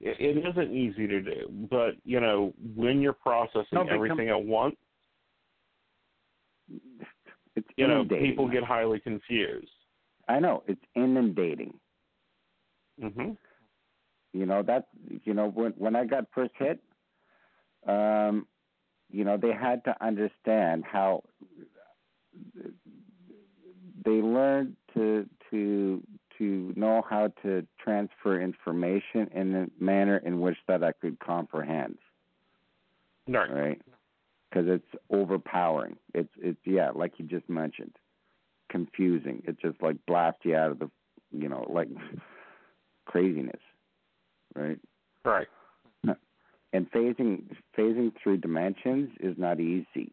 [0.00, 1.48] it, it isn't easy to do.
[1.70, 4.76] But you know, when you're processing No, but come- everything at once,
[7.54, 9.70] It's you know, people get highly confused.
[10.28, 11.78] I know it's inundating.
[13.00, 13.32] hmm
[14.32, 14.88] You know that
[15.24, 16.80] you know when when I got first hit,
[17.86, 18.46] um,
[19.10, 21.22] you know they had to understand how
[24.04, 26.02] they learned to to
[26.38, 31.98] to know how to transfer information in a manner in which that I could comprehend.
[33.28, 33.50] Right.
[33.50, 33.82] Right.
[34.50, 35.96] Because it's overpowering.
[36.14, 37.96] It's it's yeah, like you just mentioned,
[38.70, 39.42] confusing.
[39.46, 40.90] It just like blasts you out of the,
[41.32, 41.88] you know, like
[43.06, 43.60] craziness,
[44.54, 44.78] right?
[45.24, 45.48] Right.
[46.72, 47.44] And phasing
[47.78, 50.12] phasing through dimensions is not easy.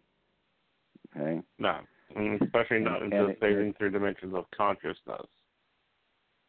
[1.18, 1.42] Okay.
[1.60, 1.80] No.
[2.16, 5.28] Mm, especially not into phasing through dimensions of consciousness.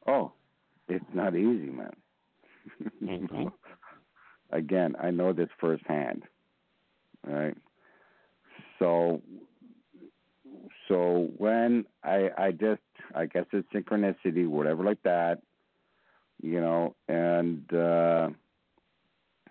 [0.07, 0.33] Oh,
[0.89, 1.95] it's not easy, man.
[3.03, 3.53] Mhm.
[4.51, 6.23] Again, I know this firsthand.
[7.27, 7.57] Right.
[8.79, 9.23] So
[10.89, 12.83] so when I I just
[13.15, 15.43] I guess it's synchronicity, whatever like that,
[16.43, 18.29] you know, and uh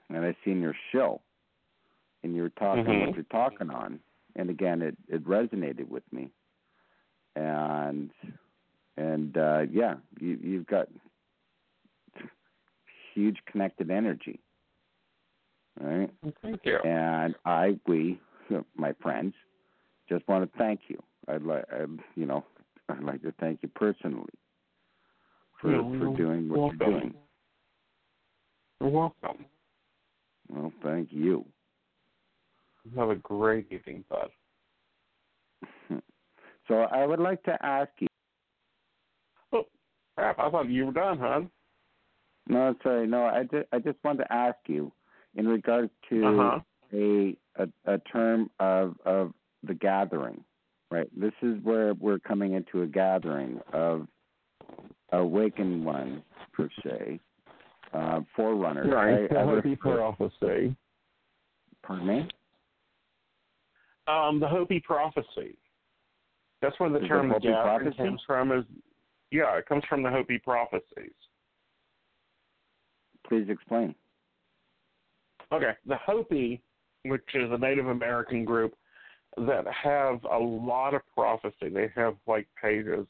[0.10, 1.22] and I seen your show
[2.24, 3.00] and you were talking Mhm.
[3.00, 4.00] what you're talking on
[4.36, 6.30] and again it, it resonated with me.
[7.36, 8.12] And
[8.98, 10.88] and uh yeah, you you've got
[13.14, 14.40] huge connected energy.
[15.82, 16.10] All right.
[16.42, 16.78] Thank you.
[16.84, 18.20] And I, we,
[18.76, 19.34] my friends,
[20.10, 21.02] just want to thank you.
[21.28, 21.66] I'd like,
[22.16, 22.44] you know,
[22.90, 24.34] I'd like to thank you personally
[25.60, 26.78] for You're for doing what welcome.
[26.80, 27.14] you're doing.
[28.82, 29.46] You're welcome.
[30.50, 31.46] Well, thank you.
[32.84, 34.30] You have a great evening, bud.
[36.70, 38.08] So I would like to ask you.
[40.18, 40.40] Crap!
[40.40, 41.50] I thought you were done, hon.
[42.48, 43.26] No, sorry, no.
[43.26, 44.92] I just, I just want to ask you,
[45.36, 46.60] in regards to Uh-huh.
[46.94, 49.34] a, a a term of of
[49.64, 50.44] the gathering,
[50.92, 51.08] right?
[51.20, 54.08] This is where we're coming into a gathering of
[55.12, 57.20] awakened ones per se,
[57.94, 58.88] uh, forerunners.
[58.92, 59.32] Right.
[59.32, 60.76] I, I The would- Hopi prophecy.
[61.84, 62.28] Pardon me.
[64.08, 65.58] Um, the Hopi prophecy.
[66.62, 67.98] That's where the Is term Hopi gathering prophecy?
[67.98, 68.52] comes from.
[68.52, 68.66] Is
[69.34, 71.12] yeah, it comes from the Hopi prophecies.
[73.28, 73.96] Please explain.
[75.52, 76.62] Okay, the Hopi,
[77.06, 78.76] which is a Native American group
[79.36, 81.70] that have a lot of prophecy.
[81.74, 83.08] They have like pages.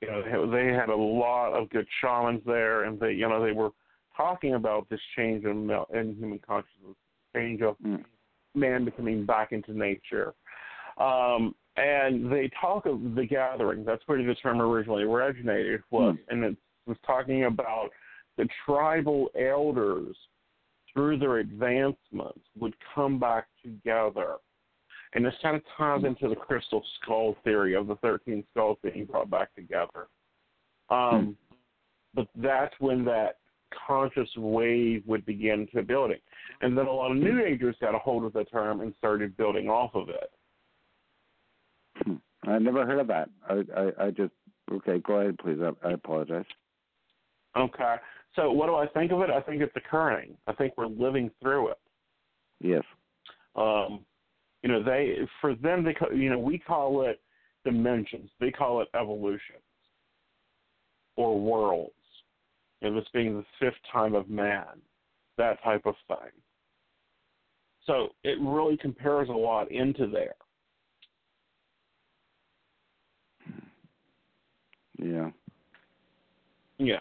[0.00, 3.52] You know, they, had a lot of good shamans there, and they, you know, they
[3.52, 3.72] were
[4.16, 6.96] talking about this change in, in human consciousness,
[7.36, 8.02] change of Mm.
[8.54, 10.32] man becoming back into nature.
[10.96, 13.84] Um, and they talk of the gathering.
[13.84, 16.56] That's where the term originally originated was, and it
[16.86, 17.90] was talking about
[18.36, 20.16] the tribal elders
[20.92, 24.36] through their advancements would come back together.
[25.14, 29.04] And this kind of ties into the crystal skull theory of the 13 skulls being
[29.06, 30.08] brought back together.
[30.88, 31.36] Um,
[32.14, 33.38] But that's when that
[33.86, 36.18] conscious wave would begin to building.
[36.60, 39.36] And then a lot of New Agers got a hold of the term and started
[39.36, 40.30] building off of it.
[42.04, 42.14] Hmm.
[42.46, 43.28] I never heard of that.
[43.48, 44.32] I, I, I just
[44.72, 44.98] okay.
[44.98, 45.58] Go ahead, please.
[45.60, 46.44] I, I apologize.
[47.56, 47.96] Okay.
[48.36, 49.30] So what do I think of it?
[49.30, 50.36] I think it's occurring.
[50.46, 51.78] I think we're living through it.
[52.60, 52.82] Yes.
[53.56, 54.04] Um,
[54.62, 57.20] you know, they for them they you know we call it
[57.64, 58.30] dimensions.
[58.40, 59.62] They call it evolutions
[61.16, 61.92] or worlds.
[62.80, 64.80] You know, this being the fifth time of man,
[65.36, 66.30] that type of thing.
[67.86, 70.34] So it really compares a lot into there.
[75.02, 75.30] Yeah.
[76.78, 77.00] Yeah.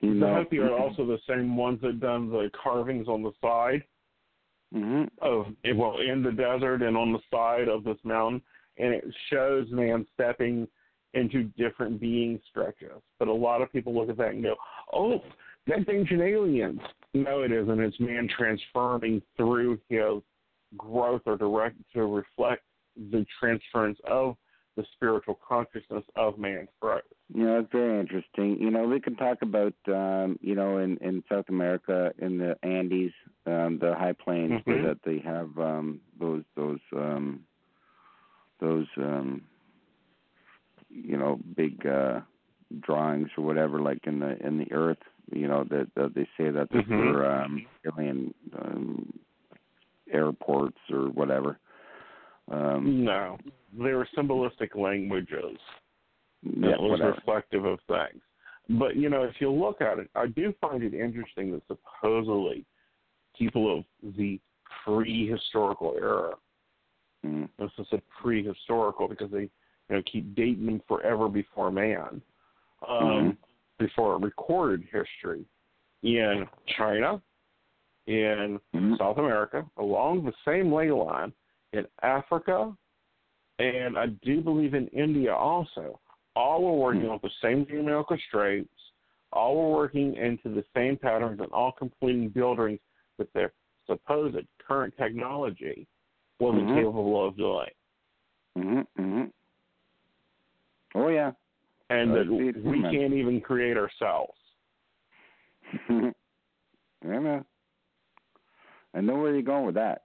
[0.00, 0.34] You the know.
[0.34, 3.82] Hopi are also the same ones that done the carvings on the side
[4.72, 5.46] hmm of
[5.76, 8.40] well in the desert and on the side of this mountain,
[8.78, 10.66] and it shows man stepping
[11.14, 13.02] into different being stretches.
[13.18, 14.56] But a lot of people look at that and go,
[14.92, 15.22] "Oh,
[15.66, 16.80] that's ancient aliens."
[17.12, 17.80] No, it isn't.
[17.80, 20.22] It's man transforming through his
[20.78, 22.62] growth or direct to reflect
[22.96, 24.36] the transference of
[24.76, 27.02] the spiritual consciousness of man's growth.
[27.34, 28.58] You know, it's very interesting.
[28.60, 32.56] You know, we can talk about, um, you know, in in South America, in the
[32.62, 33.12] Andes,
[33.46, 34.82] um, the high plains, where Mhm.
[34.84, 37.44] that they have um, those those um,
[38.60, 39.42] those um,
[40.90, 42.20] you know big uh,
[42.80, 45.02] drawings or whatever, like in the in the earth.
[45.32, 46.98] You know that, that they say that there's Mhm.
[46.98, 49.12] were um, alien um,
[50.12, 51.58] airports or whatever.
[52.50, 53.38] Um, No,
[53.72, 55.58] they were symbolistic languages.
[56.42, 57.12] yeah, that was whatever.
[57.12, 58.22] reflective of things.
[58.70, 62.64] But you know, if you look at it, I do find it interesting that supposedly
[63.36, 63.84] people of
[64.16, 64.40] the
[64.84, 66.34] prehistorical era,
[67.24, 67.48] Mm.
[67.56, 69.50] this is a prehistorical because they you
[69.90, 72.20] know keep dating them forever before man,
[72.86, 73.36] um, Mhm.
[73.78, 75.44] before recorded history
[76.02, 77.22] in China,
[78.06, 78.98] in Mhm.
[78.98, 81.32] South America, along the same ley line,
[81.72, 82.76] in Africa,
[83.58, 86.00] and I do believe in India also.
[86.34, 87.12] All were working Hmm.
[87.12, 88.92] with the same geometrical traits,
[89.32, 92.80] all were working into the same patterns, and all completing buildings
[93.18, 93.52] with their
[93.86, 95.86] supposed current technology
[96.38, 96.74] wasn't Mhm.
[96.74, 97.70] capable of doing.
[98.56, 98.86] Mhm.
[98.96, 99.32] Mhm.
[100.94, 101.32] Oh yeah.
[101.90, 102.82] And that we coming.
[102.90, 104.38] can't even create ourselves.
[107.04, 107.44] I know.
[108.94, 110.02] I know where you're going with that.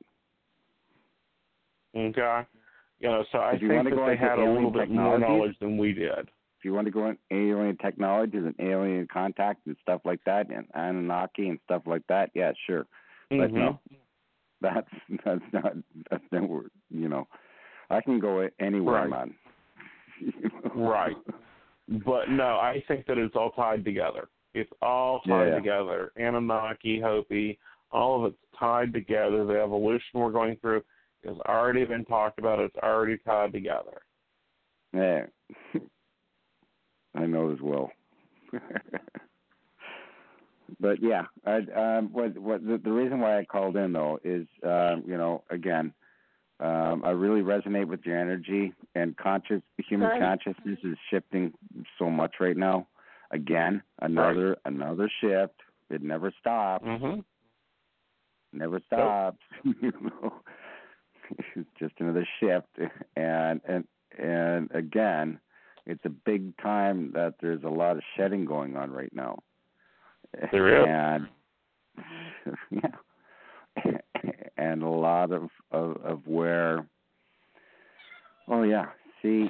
[1.98, 2.42] Okay?
[3.00, 5.20] You know, so I If you think that go they had a little bit more
[5.20, 6.30] knowledge than we did.
[6.60, 10.50] If you want to go in alien technologies and alien contact and stuff like that,
[10.50, 12.88] and Anunnaki and stuff like that, yeah, sure.
[13.30, 13.54] But Mhm.
[13.54, 13.80] no,
[14.62, 14.90] that's
[15.24, 15.74] that's not
[16.10, 17.28] that's not where you know.
[17.90, 19.10] I can go anywhere, Right.
[19.10, 19.36] man.
[20.76, 21.16] Right.
[21.88, 24.28] But no, I think that it's all tied together.
[24.54, 25.56] It's all tied Yeah.
[25.56, 26.12] together.
[26.18, 27.60] Anunnaki, Hopi,
[27.92, 29.46] all of it's tied together.
[29.46, 30.84] The evolution we're going through
[31.26, 32.60] has already been talked about.
[32.60, 34.02] It's already tied together.
[34.94, 35.26] Yeah.
[37.16, 37.92] I know as well.
[40.80, 44.48] but yeah, I um what what the, the reason why I called in though is
[44.64, 45.94] um, you know, again,
[46.60, 50.20] um I really resonate with your energy and conscious human Hi.
[50.20, 51.54] consciousness is shifting
[51.98, 52.88] so much right now.
[53.32, 55.60] Again, another another shift.
[55.90, 56.86] It never stops.
[56.86, 57.24] Mhm.
[58.54, 59.42] Never stops.
[59.64, 60.34] you know.
[61.56, 62.68] It's just another shift
[63.16, 63.84] and and
[64.18, 65.40] and again,
[65.86, 69.40] it's a big time that there's a lot of shedding going on right now.
[70.52, 70.88] There is.
[70.88, 71.28] And
[72.72, 73.92] yeah.
[74.58, 76.88] and a lot of, of of where
[78.48, 78.86] oh yeah,
[79.22, 79.50] see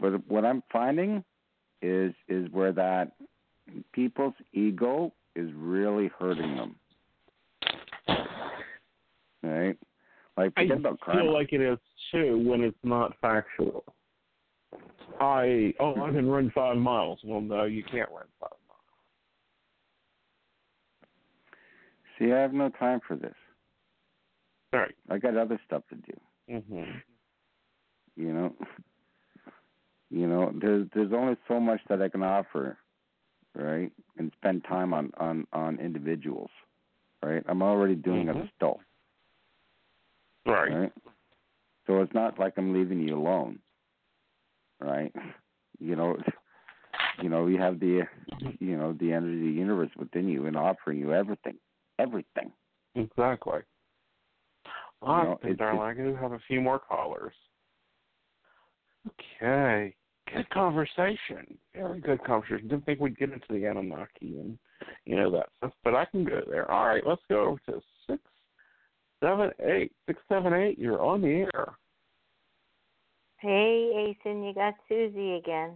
[0.00, 1.24] but what I'm finding
[1.80, 3.12] is is where that
[3.92, 6.76] people's ego is really hurting them.
[9.42, 9.78] Right?
[10.36, 11.22] Like I about karma.
[11.22, 11.78] feel like it is
[12.10, 13.84] too when it's not factual.
[15.20, 17.20] I oh I can run five miles.
[17.24, 18.80] Well, no, you can't run five miles.
[22.18, 23.34] See, I have no time for this.
[24.72, 24.94] Right.
[25.10, 26.20] I got other stuff to do.
[26.48, 26.62] miles.
[26.68, 26.82] hmm
[28.16, 28.54] You know.
[30.10, 32.76] You know, there's there's only so much that I can offer,
[33.54, 33.90] right?
[34.18, 36.50] And spend time on on on individuals,
[37.22, 37.42] right?
[37.48, 38.30] I'm already doing Mhm.
[38.36, 38.76] other stuff,
[40.46, 40.72] Right.
[40.72, 40.92] right?
[41.86, 43.58] So it's not like I'm leaving you alone,
[44.80, 45.12] right?
[45.78, 46.16] You know,
[47.20, 48.02] you know, you have the,
[48.60, 51.56] you know, the energy of the universe within you and offering you everything,
[51.98, 52.52] everything.
[52.94, 53.60] Exactly.
[55.00, 55.80] All right, know, darling.
[55.80, 57.34] I do have a few more callers.
[59.40, 59.94] Okay.
[60.32, 61.58] Good conversation.
[61.74, 62.68] Very good conversation.
[62.68, 64.58] Didn't think we'd get into the Anunnaki and
[65.04, 66.70] you know that stuff, but I can go there.
[66.70, 67.80] All right, let's go over to
[69.22, 70.78] seven, eight, six, seven, eight.
[70.78, 71.74] You're on the air.
[73.38, 75.72] Hey, Aeson, you got Susie again.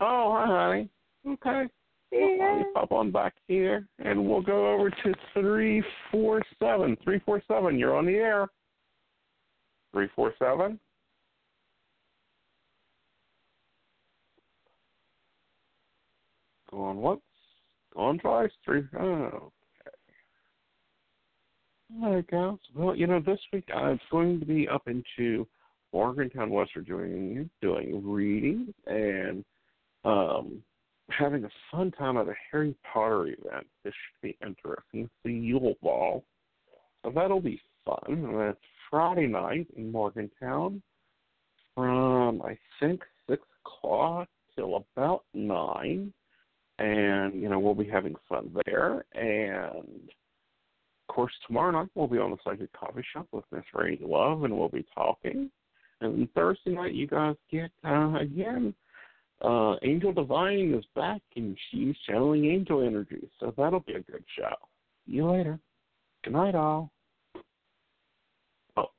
[0.00, 0.88] Oh, hi, honey.
[1.34, 1.68] Okay.
[2.10, 6.96] Well, why don't pop on back here, and we'll go over to three four seven.
[7.02, 7.78] Three four seven.
[7.78, 8.48] You're on the air.
[9.92, 10.78] Three four seven.
[16.70, 17.20] Going once.
[17.94, 18.50] Going twice.
[18.64, 18.82] Three.
[18.98, 19.52] Oh.
[22.00, 22.58] There it goes.
[22.74, 25.46] Well, you know, this week I'm going to be up into
[25.92, 29.44] Morgantown, West Virginia, doing reading and
[30.04, 30.62] um
[31.10, 33.66] having a fun time at a Harry Potter event.
[33.84, 35.04] This should be interesting.
[35.04, 36.24] It's the Yule Ball.
[37.04, 37.98] So that'll be fun.
[38.06, 38.58] And that's
[38.90, 40.80] Friday night in Morgantown
[41.74, 46.12] from I think six o'clock till about nine.
[46.78, 49.04] And, you know, we'll be having fun there.
[49.14, 50.10] And
[51.08, 54.44] of course tomorrow night we'll be on the Psychic Coffee Shop with Miss Rainy Love
[54.44, 55.50] and we'll be talking.
[56.00, 58.74] And Thursday night you guys get uh again
[59.42, 64.24] uh, Angel Divine is back and she's channeling angel energy, so that'll be a good
[64.38, 64.54] show.
[65.06, 65.58] See you later.
[66.22, 66.92] Good night, all.
[68.76, 68.90] Oh,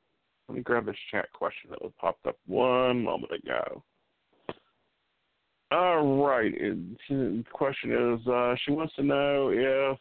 [0.50, 3.84] let me grab this chat question that was popped up one moment ago.
[5.72, 6.54] All right,
[7.10, 9.98] the question is uh, she wants to know if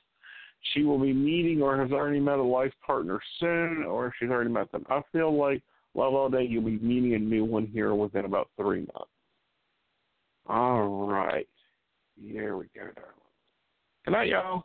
[0.72, 4.30] she will be meeting or has already met a life partner soon, or if she's
[4.30, 4.84] already met them.
[4.88, 5.62] I feel like
[5.94, 9.10] Love All Day you'll be meeting a new one here within about three months.
[10.46, 11.48] All right.
[12.20, 13.12] Here we go, darling.
[14.04, 14.64] Good night, y'all.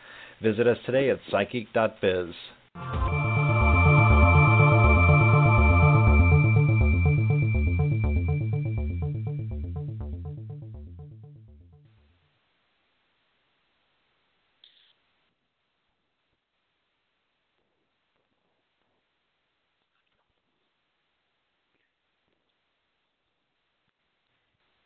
[0.41, 3.30] Visit us today at psychic.biz.